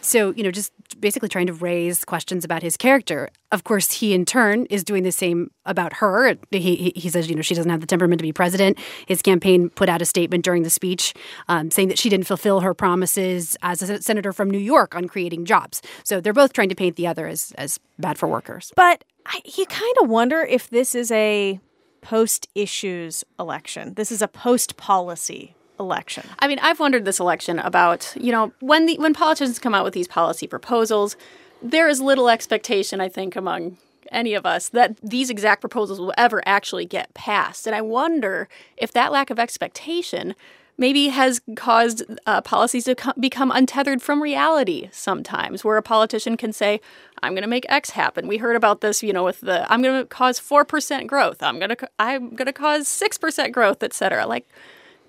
[0.00, 3.28] So, you know, just basically trying to raise questions about his character.
[3.52, 6.36] Of course, he in turn is doing the same about her.
[6.50, 8.78] He, he says, you know, she doesn't have the temperament to be president.
[9.06, 11.14] His campaign put out a statement during the speech
[11.48, 15.08] um, saying that she didn't fulfill her promises as a senator from New York on
[15.08, 15.82] creating jobs.
[16.04, 18.72] So they're both trying to paint the other as, as bad for workers.
[18.76, 21.60] But I, you kind of wonder if this is a
[22.00, 23.94] post issues election.
[23.94, 26.24] This is a post policy election.
[26.38, 29.84] I mean, I've wondered this election about, you know, when the when politicians come out
[29.84, 31.16] with these policy proposals,
[31.62, 33.78] there is little expectation, I think, among
[34.12, 37.66] any of us that these exact proposals will ever actually get passed.
[37.66, 40.34] And I wonder if that lack of expectation
[40.78, 46.36] maybe has caused uh, policies to co- become untethered from reality sometimes, where a politician
[46.36, 46.80] can say,
[47.22, 48.28] I'm going to make X happen.
[48.28, 51.42] We heard about this, you know, with the I'm going to cause 4% growth.
[51.42, 54.26] I'm going to I'm going to cause 6% growth, et cetera.
[54.26, 54.46] Like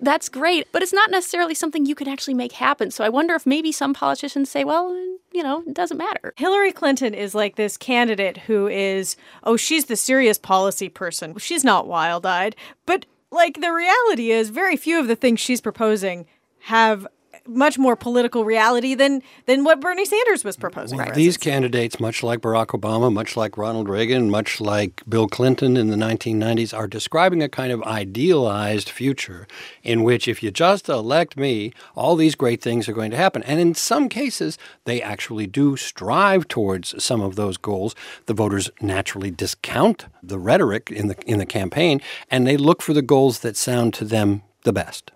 [0.00, 2.90] that's great, but it's not necessarily something you can actually make happen.
[2.90, 4.94] So I wonder if maybe some politicians say, well,
[5.32, 6.32] you know, it doesn't matter.
[6.36, 11.36] Hillary Clinton is like this candidate who is, oh, she's the serious policy person.
[11.38, 12.56] She's not wild eyed.
[12.86, 16.26] But like the reality is, very few of the things she's proposing
[16.60, 17.06] have
[17.48, 20.98] much more political reality than than what Bernie Sanders was proposing.
[20.98, 25.76] Well, these candidates, much like Barack Obama, much like Ronald Reagan, much like Bill Clinton
[25.76, 29.46] in the 1990s, are describing a kind of idealized future
[29.82, 33.42] in which, if you just elect me, all these great things are going to happen.
[33.44, 37.94] And in some cases, they actually do strive towards some of those goals.
[38.26, 42.92] The voters naturally discount the rhetoric in the in the campaign, and they look for
[42.92, 45.12] the goals that sound to them the best.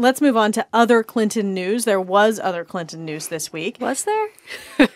[0.00, 1.84] Let's move on to other Clinton news.
[1.84, 3.76] There was other Clinton news this week.
[3.82, 4.28] Was there?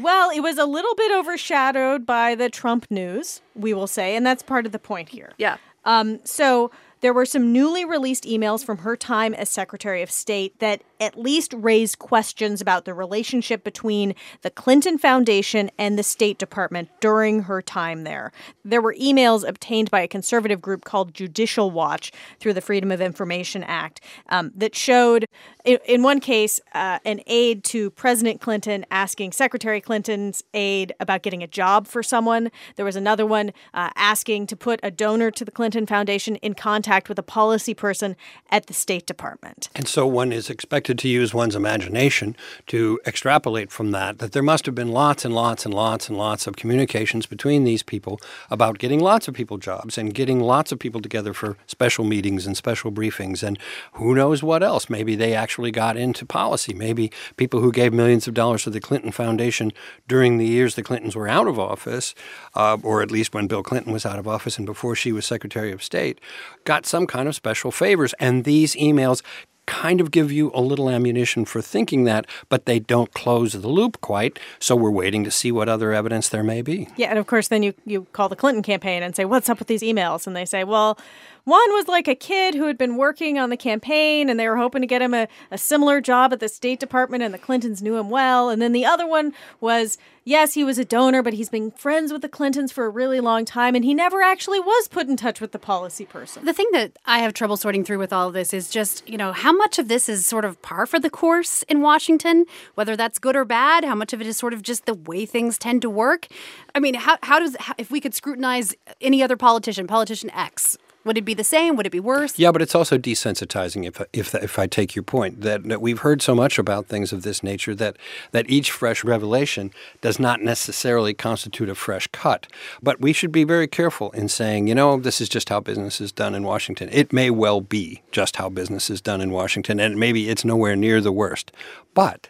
[0.00, 4.24] well, it was a little bit overshadowed by the Trump news, we will say, and
[4.24, 5.32] that's part of the point here.
[5.36, 5.56] Yeah.
[5.84, 6.70] Um, so
[7.00, 11.18] there were some newly released emails from her time as Secretary of State that at
[11.18, 17.42] least raised questions about the relationship between the Clinton Foundation and the State Department during
[17.42, 18.30] her time there.
[18.64, 23.00] There were emails obtained by a conservative group called Judicial Watch through the Freedom of
[23.00, 25.26] Information Act um, that showed,
[25.64, 31.22] in, in one case, uh, an aide to President Clinton asking Secretary Clinton's aide about
[31.22, 32.48] getting a job for someone.
[32.76, 36.54] There was another one uh, asking to put a donor to the Clinton Foundation in
[36.54, 38.14] contact with a policy person
[38.50, 39.68] at the State Department.
[39.74, 44.42] And so one is expected to use one's imagination to extrapolate from that that there
[44.42, 48.20] must have been lots and lots and lots and lots of communications between these people
[48.50, 52.46] about getting lots of people jobs and getting lots of people together for special meetings
[52.46, 53.58] and special briefings and
[53.94, 54.88] who knows what else.
[54.88, 56.74] Maybe they actually got into policy.
[56.74, 59.72] Maybe people who gave millions of dollars to the Clinton Foundation
[60.08, 62.14] during the years the Clintons were out of office,
[62.54, 65.26] uh, or at least when Bill Clinton was out of office and before she was
[65.26, 66.20] Secretary of State,
[66.64, 68.14] got some kind of special favors.
[68.18, 69.22] And these emails
[69.66, 73.68] kind of give you a little ammunition for thinking that, but they don't close the
[73.68, 74.38] loop quite.
[74.58, 76.88] So we're waiting to see what other evidence there may be.
[76.96, 79.58] Yeah, and of course, then you, you call the Clinton campaign and say, What's up
[79.58, 80.26] with these emails?
[80.26, 80.98] And they say, Well,
[81.44, 84.56] one was like a kid who had been working on the campaign and they were
[84.56, 87.82] hoping to get him a, a similar job at the State Department, and the Clintons
[87.82, 88.48] knew him well.
[88.48, 92.12] And then the other one was, yes, he was a donor, but he's been friends
[92.12, 95.16] with the Clintons for a really long time, and he never actually was put in
[95.16, 96.44] touch with the policy person.
[96.44, 99.18] The thing that I have trouble sorting through with all of this is just, you
[99.18, 102.96] know, how much of this is sort of par for the course in Washington, whether
[102.96, 105.58] that's good or bad, how much of it is sort of just the way things
[105.58, 106.26] tend to work.
[106.74, 110.78] I mean, how, how does, how, if we could scrutinize any other politician, politician X,
[111.04, 111.74] Would it be the same?
[111.76, 112.38] Would it be worse?
[112.38, 113.86] Yeah, but it's also desensitizing.
[113.86, 117.12] If if if I take your point that, that we've heard so much about things
[117.12, 117.96] of this nature that
[118.30, 122.46] that each fresh revelation does not necessarily constitute a fresh cut.
[122.82, 126.00] But we should be very careful in saying, you know, this is just how business
[126.00, 126.88] is done in Washington.
[126.92, 130.76] It may well be just how business is done in Washington, and maybe it's nowhere
[130.76, 131.50] near the worst.
[131.94, 132.28] But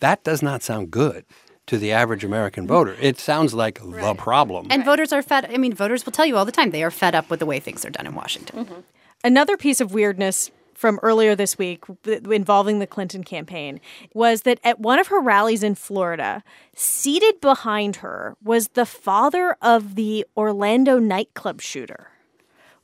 [0.00, 1.24] that does not sound good
[1.66, 2.96] to the average American voter.
[3.00, 4.68] It sounds like the problem.
[4.70, 5.46] And voters are fed.
[5.52, 7.46] I mean, voters will tell you all the time they are fed up with the
[7.46, 8.64] way things are done in Washington.
[8.64, 8.80] Mm-hmm.
[9.24, 13.80] Another piece of weirdness from earlier this week involving the Clinton campaign
[14.12, 19.56] was that at one of her rallies in Florida, seated behind her was the father
[19.62, 22.08] of the Orlando nightclub shooter,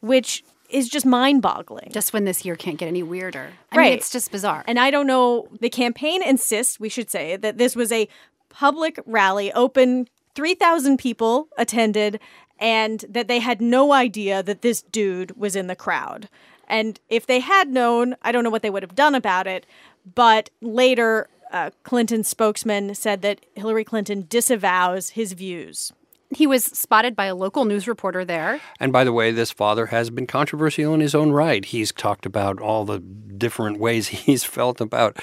[0.00, 1.90] which is just mind boggling.
[1.92, 3.50] Just when this year can't get any weirder.
[3.70, 3.84] I Right.
[3.90, 4.64] mean, it's just bizarre.
[4.66, 8.08] And I don't know, the campaign insists, we should say, that this was a
[8.52, 12.20] public rally, open, 3,000 people attended,
[12.58, 16.28] and that they had no idea that this dude was in the crowd.
[16.68, 19.66] And if they had known, I don't know what they would have done about it.
[20.14, 25.92] But later, uh, Clinton's spokesman said that Hillary Clinton disavows his views.
[26.34, 28.60] He was spotted by a local news reporter there.
[28.80, 31.64] And by the way, this father has been controversial in his own right.
[31.64, 35.18] He's talked about all the different ways he's felt about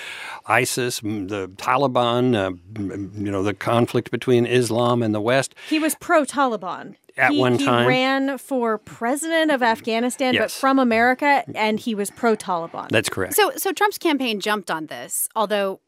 [0.45, 2.51] ISIS, the Taliban, uh,
[3.17, 5.55] you know, the conflict between Islam and the West.
[5.69, 6.95] He was pro Taliban.
[7.17, 12.09] At he, one he ran for president of Afghanistan, but from America, and he was
[12.11, 12.87] pro Taliban.
[12.89, 13.33] That's correct.
[13.33, 15.81] So, so Trump's campaign jumped on this, although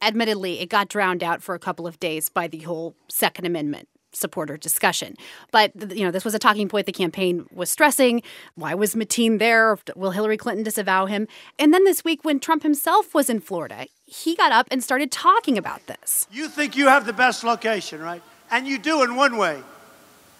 [0.00, 3.88] admittedly it got drowned out for a couple of days by the whole Second Amendment
[4.12, 5.16] supporter discussion.
[5.50, 8.22] But you know, this was a talking point the campaign was stressing.
[8.54, 9.78] Why was Mateen there?
[9.96, 11.28] Will Hillary Clinton disavow him?
[11.58, 15.10] And then this week, when Trump himself was in Florida, he got up and started
[15.10, 16.26] talking about this.
[16.32, 18.22] You think you have the best location, right?
[18.50, 19.62] And you do in one way.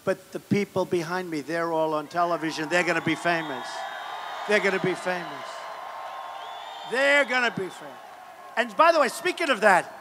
[0.03, 2.67] But the people behind me, they're all on television.
[2.69, 3.67] They're going to be famous.
[4.47, 5.27] They're going to be famous.
[6.91, 8.01] They're going to be famous.
[8.57, 9.93] And by the way, speaking of that,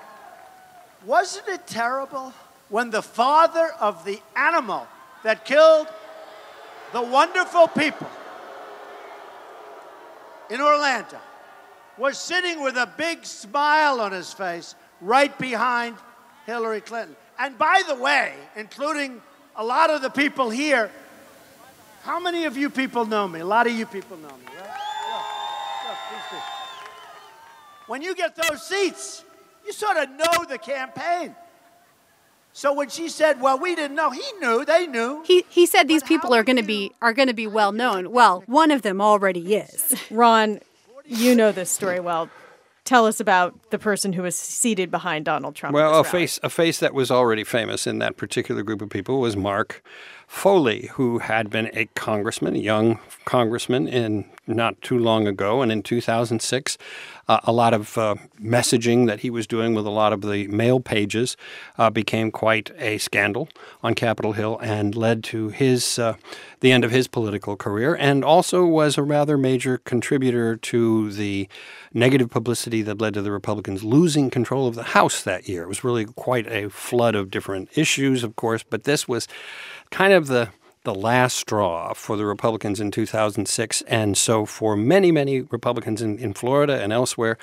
[1.05, 2.33] wasn't it terrible
[2.71, 4.87] when the father of the animal
[5.25, 5.87] that killed
[6.93, 8.09] the wonderful people
[10.49, 11.19] in Orlando
[11.99, 15.97] was sitting with a big smile on his face right behind
[16.47, 17.15] Hillary Clinton.
[17.39, 19.21] And by the way, including
[19.57, 20.91] a lot of the people here,
[22.03, 23.41] how many of you people know me?
[23.41, 24.81] A lot of you people know me, right?
[27.87, 29.25] When you get those seats,
[29.67, 31.35] you sort of know the campaign.
[32.53, 34.65] So when she said, "Well, we didn't know," he knew.
[34.65, 35.23] They knew.
[35.25, 38.11] He he said these people are going to be are going to be well known.
[38.11, 39.95] Well, one of them already is.
[40.11, 40.61] Ron,
[41.05, 42.29] you know this story well.
[42.85, 45.75] Tell us about the person who was seated behind Donald Trump.
[45.75, 46.09] Well, a rally.
[46.09, 49.83] face a face that was already famous in that particular group of people was Mark
[50.31, 55.71] Foley, who had been a congressman, a young congressman, in not too long ago, and
[55.71, 56.79] in 2006,
[57.29, 60.47] uh, a lot of uh, messaging that he was doing with a lot of the
[60.49, 61.37] mail pages
[61.79, 63.49] uh, became quite a scandal
[63.83, 66.15] on Capitol Hill and led to his uh,
[66.61, 71.49] the end of his political career, and also was a rather major contributor to the
[71.93, 75.65] negative publicity that led to the Republicans losing control of the House that year.
[75.65, 79.27] It was really quite a flood of different issues, of course, but this was
[79.91, 80.51] kind of the
[80.85, 83.83] the last straw for the Republicans in 2006.
[83.83, 87.37] And so for many, many Republicans in, in Florida and elsewhere,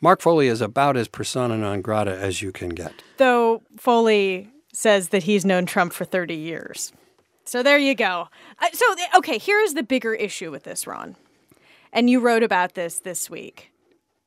[0.00, 3.02] Mark Foley is about as persona non grata as you can get.
[3.16, 6.92] Though Foley says that he's known Trump for 30 years.
[7.44, 8.28] So there you go.
[8.58, 8.84] Uh, so,
[9.16, 11.16] okay, here's the bigger issue with this, Ron.
[11.92, 13.70] And you wrote about this this week.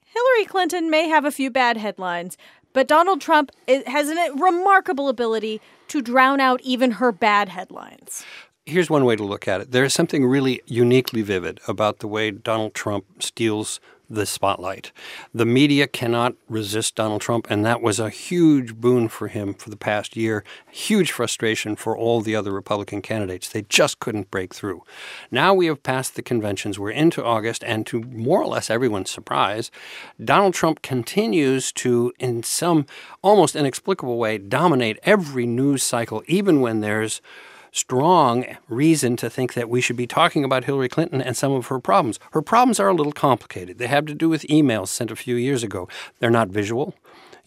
[0.06, 2.38] Hillary Clinton may have a few bad headlines,
[2.78, 3.52] but Donald Trump
[3.88, 8.24] has a remarkable ability to drown out even her bad headlines.
[8.68, 9.72] Here's one way to look at it.
[9.72, 14.92] There is something really uniquely vivid about the way Donald Trump steals the spotlight.
[15.34, 19.70] The media cannot resist Donald Trump, and that was a huge boon for him for
[19.70, 20.44] the past year.
[20.70, 23.48] Huge frustration for all the other Republican candidates.
[23.48, 24.84] They just couldn't break through.
[25.32, 26.78] Now we have passed the conventions.
[26.78, 29.72] We're into August, and to more or less everyone's surprise,
[30.22, 32.86] Donald Trump continues to, in some
[33.22, 37.22] almost inexplicable way, dominate every news cycle, even when there's
[37.72, 41.68] strong reason to think that we should be talking about Hillary Clinton and some of
[41.68, 42.20] her problems.
[42.32, 43.78] Her problems are a little complicated.
[43.78, 45.88] They have to do with emails sent a few years ago.
[46.20, 46.96] They're not visual.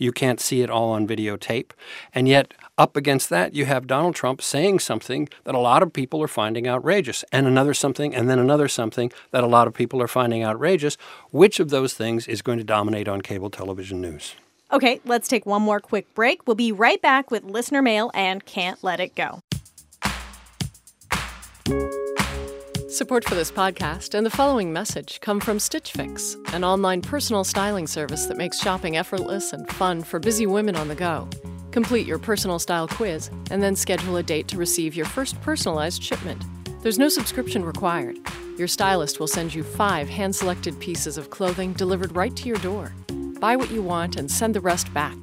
[0.01, 1.73] You can't see it all on videotape.
[2.15, 5.93] And yet, up against that, you have Donald Trump saying something that a lot of
[5.93, 9.75] people are finding outrageous, and another something, and then another something that a lot of
[9.75, 10.97] people are finding outrageous.
[11.33, 14.35] Which of those things is going to dominate on cable television news?
[14.73, 16.47] Okay, let's take one more quick break.
[16.47, 19.43] We'll be right back with listener mail and can't let it go.
[22.89, 27.45] Support for this podcast and the following message come from Stitch Fix, an online personal
[27.45, 31.29] styling service that makes shopping effortless and fun for busy women on the go.
[31.71, 36.03] Complete your personal style quiz and then schedule a date to receive your first personalized
[36.03, 36.43] shipment.
[36.83, 38.19] There's no subscription required.
[38.59, 42.59] Your stylist will send you five hand selected pieces of clothing delivered right to your
[42.59, 42.93] door.
[43.39, 45.17] Buy what you want and send the rest back.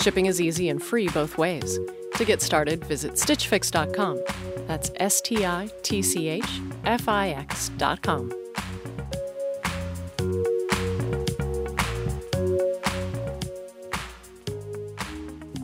[0.00, 1.78] Shipping is easy and free both ways.
[2.16, 4.22] To get started, visit StitchFix.com.
[4.66, 8.32] That's S T I T C H F I X dot com.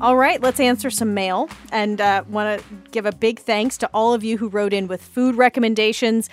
[0.01, 1.51] All right, let's answer some mail.
[1.73, 4.89] And uh, want to give a big thanks to all of you who wrote in
[4.89, 6.31] with food recommendations,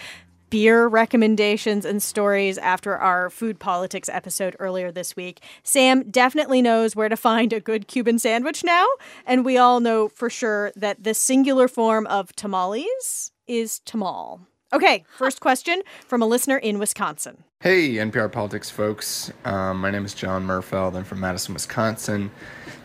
[0.50, 5.42] beer recommendations, and stories after our food politics episode earlier this week.
[5.64, 8.86] Sam definitely knows where to find a good Cuban sandwich now.
[9.26, 14.42] And we all know for sure that the singular form of tamales is tamal.
[14.74, 17.44] Okay, first question from a listener in Wisconsin.
[17.62, 19.32] Hey, NPR Politics folks.
[19.46, 20.96] Um, my name is John Murfeld.
[20.96, 22.32] I'm from Madison, Wisconsin.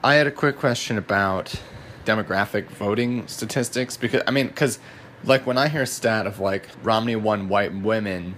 [0.04, 1.54] I had a quick question about
[2.04, 4.78] demographic voting statistics because, I mean, because,
[5.24, 8.36] like, when I hear a stat of, like, Romney won white women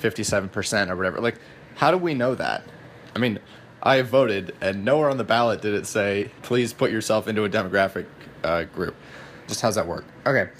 [0.00, 1.38] 57% or whatever, like,
[1.76, 2.64] how do we know that?
[3.14, 3.38] I mean,
[3.82, 7.48] I voted, and nowhere on the ballot did it say, please put yourself into a
[7.48, 8.06] demographic
[8.42, 8.94] uh, group.
[9.46, 10.04] Just how's that work?
[10.26, 10.50] Okay.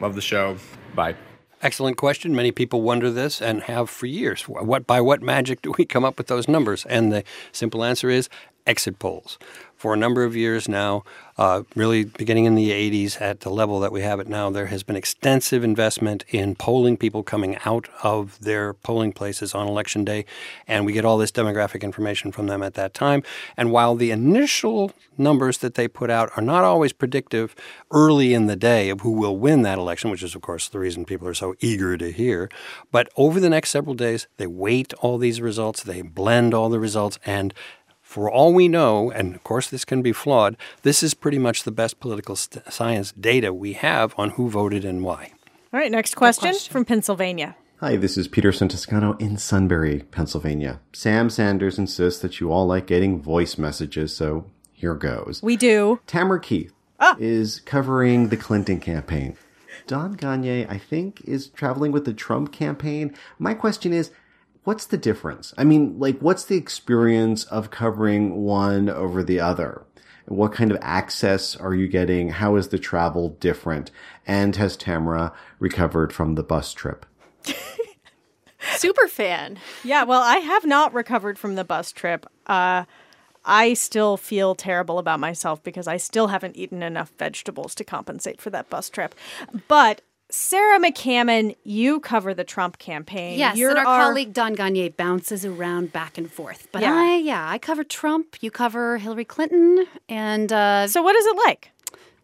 [0.00, 0.58] Love the show.
[0.94, 1.16] Bye.
[1.62, 2.36] Excellent question.
[2.36, 4.42] Many people wonder this and have for years.
[4.42, 6.84] What by what magic do we come up with those numbers?
[6.86, 8.28] And the simple answer is
[8.66, 9.38] exit polls.
[9.86, 11.04] For a number of years now,
[11.38, 14.66] uh, really beginning in the 80s at the level that we have it now, there
[14.66, 20.04] has been extensive investment in polling people coming out of their polling places on election
[20.04, 20.24] day.
[20.66, 23.22] And we get all this demographic information from them at that time.
[23.56, 27.54] And while the initial numbers that they put out are not always predictive
[27.92, 30.80] early in the day of who will win that election, which is, of course, the
[30.80, 32.50] reason people are so eager to hear,
[32.90, 36.80] but over the next several days, they weight all these results, they blend all the
[36.80, 37.54] results, and
[38.06, 41.64] for all we know, and of course this can be flawed, this is pretty much
[41.64, 45.32] the best political st- science data we have on who voted and why.
[45.72, 46.72] All right, next question, question.
[46.72, 47.56] from Pennsylvania.
[47.80, 50.80] Hi, this is Peter Santiscano in Sunbury, Pennsylvania.
[50.92, 55.42] Sam Sanders insists that you all like getting voice messages, so here goes.
[55.42, 56.00] We do.
[56.06, 57.16] Tamara Keith ah.
[57.18, 59.36] is covering the Clinton campaign.
[59.88, 63.14] Don Gonyea, I think, is traveling with the Trump campaign.
[63.38, 64.12] My question is,
[64.66, 65.54] what's the difference?
[65.56, 69.86] I mean, like, what's the experience of covering one over the other?
[70.26, 72.30] What kind of access are you getting?
[72.30, 73.92] How is the travel different?
[74.26, 77.06] And has Tamara recovered from the bus trip?
[78.76, 79.58] Super fan.
[79.84, 82.26] Yeah, well, I have not recovered from the bus trip.
[82.48, 82.86] Uh,
[83.44, 88.40] I still feel terrible about myself because I still haven't eaten enough vegetables to compensate
[88.40, 89.14] for that bus trip.
[89.68, 93.38] But Sarah McCammon, you cover the Trump campaign.
[93.38, 96.66] Yes, You're and our, our, colleague Don Gonyea bounces around back and forth.
[96.72, 96.94] But yeah.
[96.94, 98.36] I, yeah, I cover Trump.
[98.40, 101.70] You cover Hillary Clinton, and uh, so what is it like?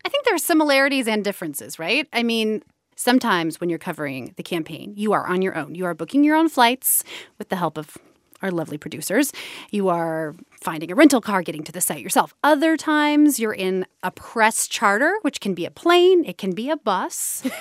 [0.04, 2.08] I think there are similarities and differences, right?
[2.12, 2.64] I mean,
[2.96, 5.76] sometimes when you're covering the campaign, you are on your own.
[5.76, 7.04] You are booking your own flights
[7.38, 7.96] with the help of
[8.42, 9.32] our lovely producers.
[9.70, 12.34] You are finding a rental car, getting to the site yourself.
[12.42, 16.68] Other times, you're in a press charter, which can be a plane, it can be
[16.68, 17.48] a bus.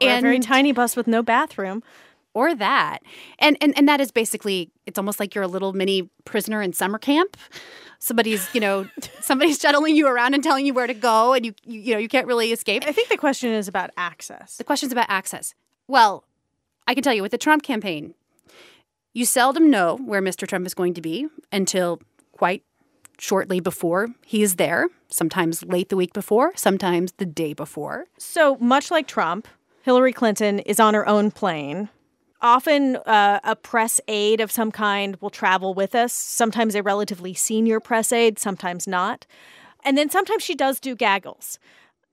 [0.00, 1.82] or and, a very tiny bus with no bathroom.
[2.36, 2.98] Or that.
[3.38, 6.72] And, and and that is basically it's almost like you're a little mini prisoner in
[6.72, 7.36] summer camp.
[8.00, 8.88] Somebody's you know
[9.20, 12.00] somebody's shuttling you around and telling you where to go and you, you you know
[12.00, 12.82] you can't really escape.
[12.86, 14.56] I think the question is about access.
[14.56, 15.54] The question's about access.
[15.86, 16.24] Well
[16.86, 18.14] i can tell you with the trump campaign
[19.12, 22.00] you seldom know where mr trump is going to be until
[22.32, 22.62] quite
[23.18, 28.06] shortly before he is there sometimes late the week before sometimes the day before.
[28.18, 29.46] So much like trump
[29.84, 31.90] Hillary Clinton is on her own plane.
[32.40, 37.34] Often, uh, a press aide of some kind will travel with us, sometimes a relatively
[37.34, 39.26] senior press aide, sometimes not.
[39.84, 41.58] And then sometimes she does do gaggles.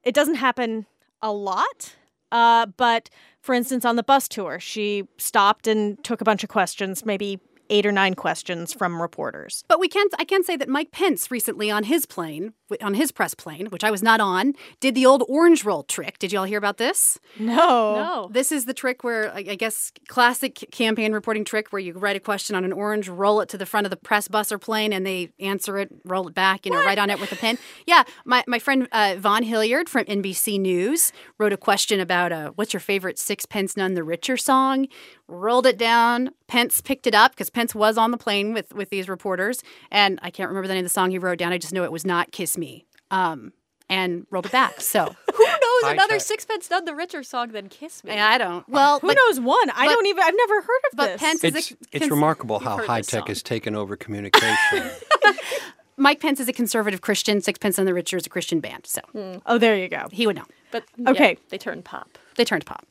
[0.03, 0.85] It doesn't happen
[1.21, 1.95] a lot,
[2.29, 3.09] uh, but
[3.39, 7.39] for instance, on the bus tour, she stopped and took a bunch of questions, maybe
[7.71, 9.63] eight or nine questions from reporters.
[9.67, 10.13] But we can't.
[10.19, 13.83] I can say that Mike Pence recently on his plane, on his press plane, which
[13.83, 16.19] I was not on, did the old orange roll trick.
[16.19, 17.17] Did y'all hear about this?
[17.39, 17.95] No.
[17.95, 18.29] No.
[18.31, 22.19] This is the trick where I guess classic campaign reporting trick where you write a
[22.19, 24.93] question on an orange, roll it to the front of the press bus or plane,
[24.93, 26.85] and they answer it, roll it back, you know, what?
[26.85, 27.57] write on it with a pen.
[27.87, 32.51] Yeah, my my friend uh, Vaughn Hillyard from NBC News wrote a question about uh,
[32.55, 34.87] what's your favorite Sixpence None the Richer song
[35.31, 36.31] rolled it down.
[36.47, 40.19] Pence picked it up because Pence was on the plane with with these reporters, and
[40.21, 41.51] I can't remember the name of the song he wrote down.
[41.53, 43.53] I just know it was not "Kiss Me," um,
[43.89, 44.81] and rolled it back.
[44.81, 45.03] So
[45.33, 46.21] who knows knows high another tech.
[46.21, 48.11] Sixpence None the Richer song than Kiss Me?
[48.19, 48.67] I don't.
[48.69, 49.69] Well, Who but, knows one?
[49.71, 50.23] I but- don't even.
[50.23, 51.21] I've never heard of but this.
[51.21, 53.27] Pence is It's a, it's cons- remarkable how high tech song.
[53.27, 54.57] has taken over communication.
[55.97, 57.41] Mike Pence is a conservative Christian.
[57.41, 59.01] Sixpence None the Richer is a Christian band, so
[59.45, 60.07] oh, there you go.
[60.11, 60.45] he would know.
[60.71, 61.31] But Okay.
[61.31, 62.17] yeah, they turned pop.
[62.35, 62.85] They turned pop.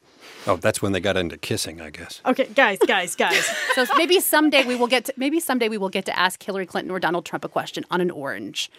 [0.47, 2.21] Oh, that's when they got into kissing, I guess.
[2.27, 3.49] Okay, guys, guys, guys.
[3.75, 6.67] So maybe someday we will get to, maybe someday we will get to ask Hillary
[6.67, 8.71] Clinton or Donald Trump a question on an orange,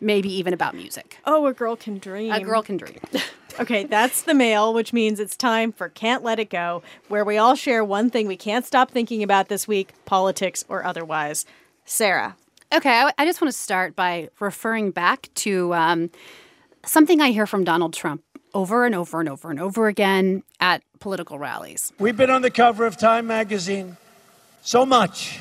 [0.00, 1.18] maybe even about music.
[1.24, 2.32] Oh, a girl can dream.
[2.32, 3.00] A girl can dream.
[3.58, 7.38] Okay, that's the mail, which means it's time for Can't Let It Go, where we
[7.38, 11.46] all share one thing we can't stop thinking about this week, politics or otherwise.
[11.86, 12.36] Sarah.
[12.70, 16.10] Okay, I, I just want to start by referring back to um,
[16.84, 18.22] something I hear from Donald Trump
[18.56, 21.92] over and over and over and over again at political rallies.
[21.98, 23.98] We've been on the cover of Time magazine
[24.62, 25.38] so much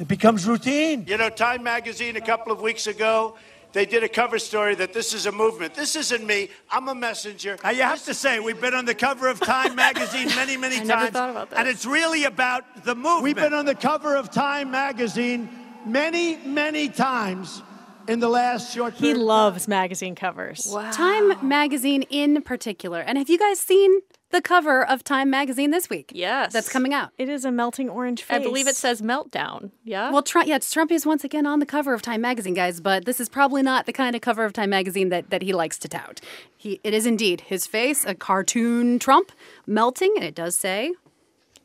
[0.00, 1.04] it becomes routine.
[1.06, 3.36] You know, Time magazine a couple of weeks ago,
[3.72, 5.74] they did a cover story that this is a movement.
[5.74, 6.50] This isn't me.
[6.72, 7.56] I'm a messenger.
[7.62, 10.76] Now, you have to say, we've been on the cover of Time magazine many, many
[10.78, 10.88] times.
[10.88, 13.22] never thought about And it's really about the movement.
[13.22, 15.48] We've been on the cover of Time magazine
[15.86, 17.62] many, many times
[18.08, 20.68] in the last short He loves magazine covers.
[20.70, 20.90] Wow.
[20.90, 23.00] Time magazine in particular.
[23.00, 24.00] And have you guys seen
[24.30, 26.10] the cover of Time magazine this week?
[26.14, 26.52] Yes.
[26.52, 27.10] That's coming out.
[27.18, 28.40] It is a melting orange face.
[28.40, 29.70] I believe it says Meltdown.
[29.84, 30.10] Yeah.
[30.10, 33.04] Well, Trump, yeah, Trump is once again on the cover of Time magazine, guys, but
[33.04, 35.78] this is probably not the kind of cover of Time magazine that, that he likes
[35.78, 36.20] to tout.
[36.56, 39.30] He, it is indeed his face, a cartoon Trump
[39.66, 40.92] melting, and it does say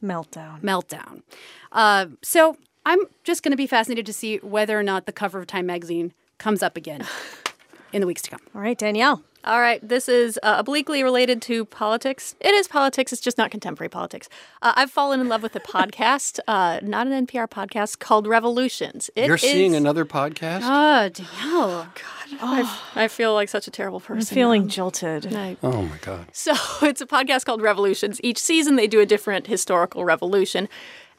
[0.03, 0.61] meltdown.
[0.61, 1.23] meltdown.
[1.71, 5.39] Uh, so I'm just going to be fascinated to see whether or not the cover
[5.39, 7.05] of Time magazine comes up again
[7.93, 8.39] in the weeks to come.
[8.55, 9.21] All right, Danielle.
[9.45, 12.35] All right, this is uh, obliquely related to politics.
[12.41, 14.27] It is politics, it's just not contemporary politics.
[14.61, 19.09] Uh, I've fallen in love with a podcast, uh, not an NPR podcast, called Revolutions.
[19.15, 20.61] It You're seeing another podcast?
[20.63, 21.87] Oh, Danielle.
[22.41, 24.17] I, I feel like such a terrible person.
[24.29, 24.67] I'm feeling now.
[24.67, 25.33] jilted.
[25.33, 26.27] I- oh my God.
[26.33, 26.51] So
[26.85, 28.19] it's a podcast called Revolutions.
[28.21, 30.67] Each season they do a different historical revolution.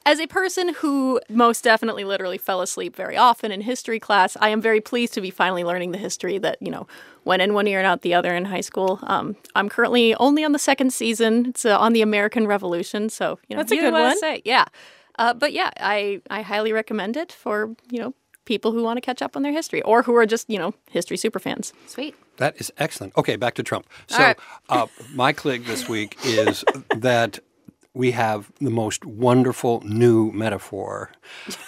[0.07, 4.49] As a person who most definitely literally fell asleep very often in history class, I
[4.49, 6.87] am very pleased to be finally learning the history that, you know,
[7.25, 8.99] went in one ear and out the other in high school.
[9.03, 11.47] Um, I'm currently only on the second season.
[11.47, 14.19] It's uh, on the American Revolution, so, you know, That's a good know I one.
[14.19, 14.43] Say.
[14.45, 14.65] Yeah.
[15.19, 18.15] Uh, but yeah, I, I highly recommend it for, you know,
[18.47, 20.73] people who want to catch up on their history or who are just, you know,
[20.91, 21.75] history super fans.
[21.87, 22.15] Sweet.
[22.39, 23.15] That is excellent.
[23.19, 23.87] Okay, back to Trump.
[24.07, 24.39] So, right.
[24.71, 26.65] uh, my click this week is
[26.97, 27.39] that
[27.93, 31.11] we have the most wonderful new metaphor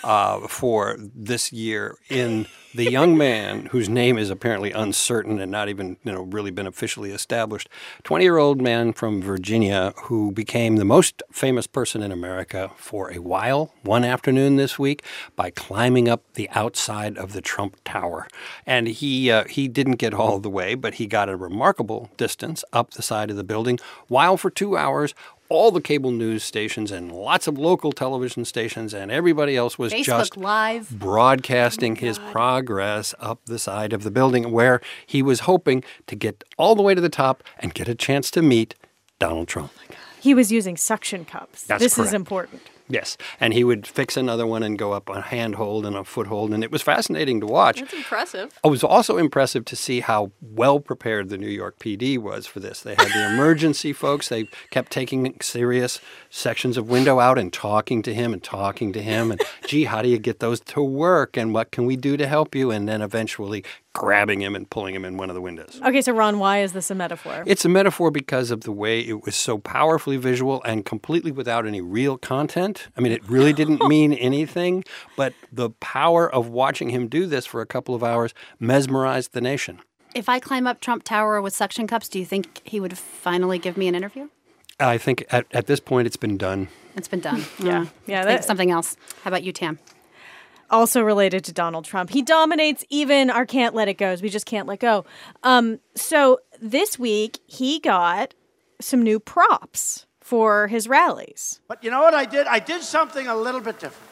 [0.04, 5.68] uh, for this year in the young man whose name is apparently uncertain and not
[5.68, 7.68] even you know really been officially established.
[8.04, 13.74] Twenty-year-old man from Virginia who became the most famous person in America for a while
[13.82, 15.02] one afternoon this week
[15.36, 18.28] by climbing up the outside of the Trump Tower,
[18.64, 22.64] and he uh, he didn't get all the way, but he got a remarkable distance
[22.72, 25.14] up the side of the building while for two hours
[25.52, 29.92] all the cable news stations and lots of local television stations and everybody else was
[29.92, 30.90] Facebook just Live.
[30.90, 36.16] broadcasting oh his progress up the side of the building where he was hoping to
[36.16, 38.74] get all the way to the top and get a chance to meet
[39.18, 39.72] Donald Trump.
[40.20, 41.64] He was using suction cups.
[41.64, 42.62] That's this is important.
[42.92, 46.52] Yes, and he would fix another one and go up a handhold and a foothold,
[46.52, 47.80] and it was fascinating to watch.
[47.80, 48.52] That's impressive.
[48.62, 52.60] It was also impressive to see how well prepared the New York PD was for
[52.60, 52.82] this.
[52.82, 54.28] They had the emergency folks.
[54.28, 59.00] They kept taking serious sections of window out and talking to him and talking to
[59.00, 59.30] him.
[59.30, 61.38] And, gee, how do you get those to work?
[61.38, 62.70] And what can we do to help you?
[62.70, 63.64] And then eventually
[63.94, 65.80] grabbing him and pulling him in one of the windows.
[65.84, 67.42] Okay, so Ron, why is this a metaphor?
[67.46, 71.66] It's a metaphor because of the way it was so powerfully visual and completely without
[71.66, 72.88] any real content.
[72.96, 74.84] I mean, it really didn't mean anything,
[75.16, 79.40] but the power of watching him do this for a couple of hours mesmerized the
[79.40, 79.80] nation.
[80.14, 83.58] If I climb up Trump Tower with suction cups, do you think he would finally
[83.58, 84.28] give me an interview?
[84.80, 86.68] I think at, at this point it's been done.
[86.96, 87.44] It's been done.
[87.58, 87.86] Yeah.
[88.06, 88.96] Yeah, Think that- something else.
[89.22, 89.78] How about you, Tam?
[90.72, 92.10] Also related to Donald Trump.
[92.10, 94.22] He dominates even our can't let it goes.
[94.22, 95.04] We just can't let go.
[95.42, 98.34] Um, so this week he got
[98.80, 101.60] some new props for his rallies.
[101.68, 102.46] But you know what I did?
[102.46, 104.08] I did something a little bit different.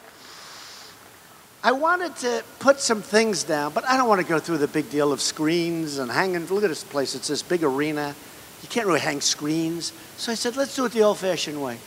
[1.63, 4.67] I wanted to put some things down, but I don't want to go through the
[4.67, 6.47] big deal of screens and hanging.
[6.47, 7.13] Look at this place.
[7.13, 8.15] It's this big arena.
[8.63, 9.93] You can't really hang screens.
[10.17, 11.77] So I said, let's do it the old fashioned way.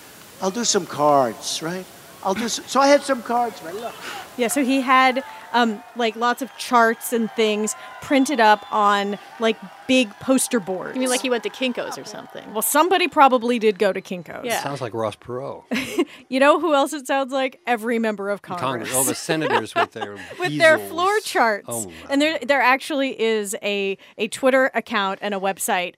[0.40, 1.84] I'll do some cards, right?
[2.24, 3.74] I'll do so, so I had some cards, right?
[3.74, 3.94] Look.
[4.36, 5.22] Yeah, so he had
[5.52, 9.56] um, like lots of charts and things printed up on like
[9.86, 10.94] big poster boards.
[10.94, 12.52] You mean like he went to Kinko's or something?
[12.52, 14.44] well, somebody probably did go to Kinko's.
[14.44, 14.62] Yeah.
[14.62, 15.64] Sounds like Ross Perot.
[16.28, 17.60] You know who else it sounds like?
[17.66, 18.60] Every member of Congress.
[18.62, 21.66] Congress, all the senators with their with their floor charts.
[21.68, 25.94] Oh, my and there there actually is a a Twitter account and a website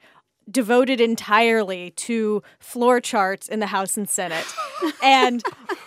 [0.51, 4.47] devoted entirely to floor charts in the House and Senate.
[5.03, 5.43] and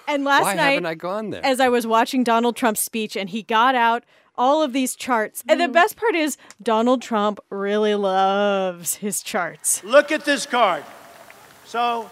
[0.07, 1.45] and last Why night haven't I gone there?
[1.45, 4.03] as I was watching Donald Trump's speech and he got out
[4.37, 5.43] all of these charts.
[5.47, 5.73] And the mm.
[5.73, 9.83] best part is Donald Trump really loves his charts.
[9.83, 10.83] Look at this card.
[11.65, 12.09] So,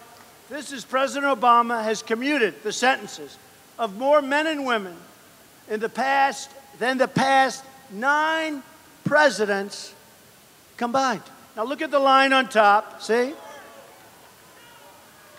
[0.50, 3.36] this is President Obama has commuted the sentences
[3.78, 4.96] of more men and women
[5.68, 8.62] in the past than the past nine
[9.04, 9.94] presidents
[10.76, 11.22] combined.
[11.58, 13.02] Now look at the line on top.
[13.02, 13.34] See?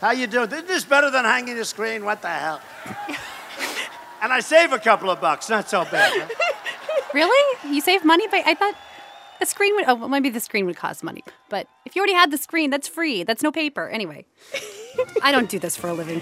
[0.01, 0.51] How you doing?
[0.51, 2.03] Isn't this better than hanging the screen?
[2.03, 2.59] What the hell?
[4.22, 5.49] and I save a couple of bucks.
[5.49, 6.11] Not so bad.
[6.13, 6.45] huh?
[7.11, 7.74] Really?
[7.74, 8.43] You save money by?
[8.45, 8.76] I thought
[9.39, 9.86] the screen would.
[9.88, 11.24] Oh, well, maybe the screen would cost money.
[11.49, 13.24] But if you already had the screen, that's free.
[13.24, 13.89] That's no paper.
[13.89, 14.26] Anyway,
[15.24, 16.22] I don't do this for a living.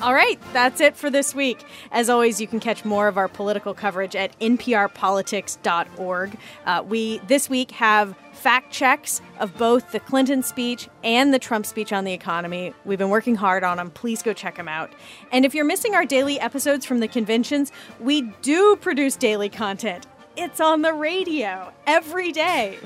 [0.00, 1.64] All right, that's it for this week.
[1.90, 6.38] As always, you can catch more of our political coverage at nprpolitics.org.
[6.66, 11.66] Uh, we this week have fact checks of both the Clinton speech and the Trump
[11.66, 12.72] speech on the economy.
[12.84, 13.90] We've been working hard on them.
[13.90, 14.92] Please go check them out.
[15.32, 20.06] And if you're missing our daily episodes from the conventions, we do produce daily content.
[20.36, 22.78] It's on the radio every day.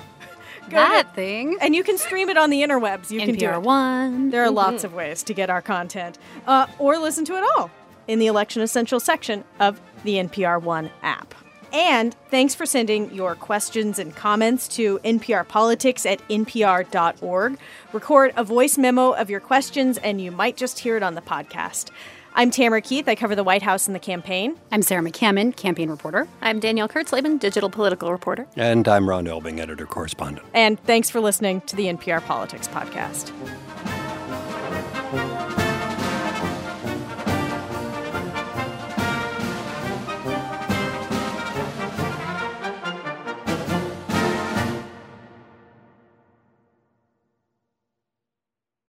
[0.68, 1.56] Go that to- thing.
[1.60, 3.10] and you can stream it on the interwebs.
[3.10, 3.62] You can do NPR it.
[3.62, 4.30] One.
[4.30, 7.70] There are lots of ways to get our content, uh, or listen to it all
[8.06, 11.34] in the Election Essentials section of the NPR One app.
[11.72, 17.58] And thanks for sending your questions and comments to NPR Politics at npr.org.
[17.92, 21.20] Record a voice memo of your questions, and you might just hear it on the
[21.22, 21.90] podcast.
[22.34, 23.08] I'm Tamara Keith.
[23.08, 24.56] I cover the White House and the campaign.
[24.70, 26.28] I'm Sarah McCammon, campaign reporter.
[26.40, 28.46] I'm Danielle Kurtzleben, digital political reporter.
[28.56, 30.46] and I'm Ron Elving, editor correspondent.
[30.54, 33.32] And thanks for listening to the NPR Politics Podcast.